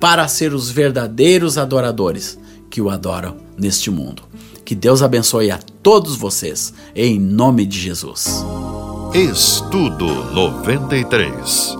para 0.00 0.26
ser 0.28 0.52
os 0.52 0.70
verdadeiros 0.70 1.56
adoradores 1.56 2.38
que 2.68 2.82
o 2.82 2.90
adoram 2.90 3.36
neste 3.56 3.90
mundo. 3.90 4.22
Que 4.64 4.74
Deus 4.74 5.00
abençoe 5.00 5.50
a 5.50 5.58
todos 5.82 6.16
vocês, 6.16 6.74
em 6.94 7.18
nome 7.18 7.64
de 7.64 7.80
Jesus. 7.80 8.44
Estudo 9.14 10.06
93. 10.34 11.74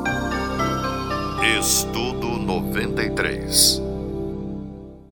Estudo 1.58 2.38
93. 2.38 3.88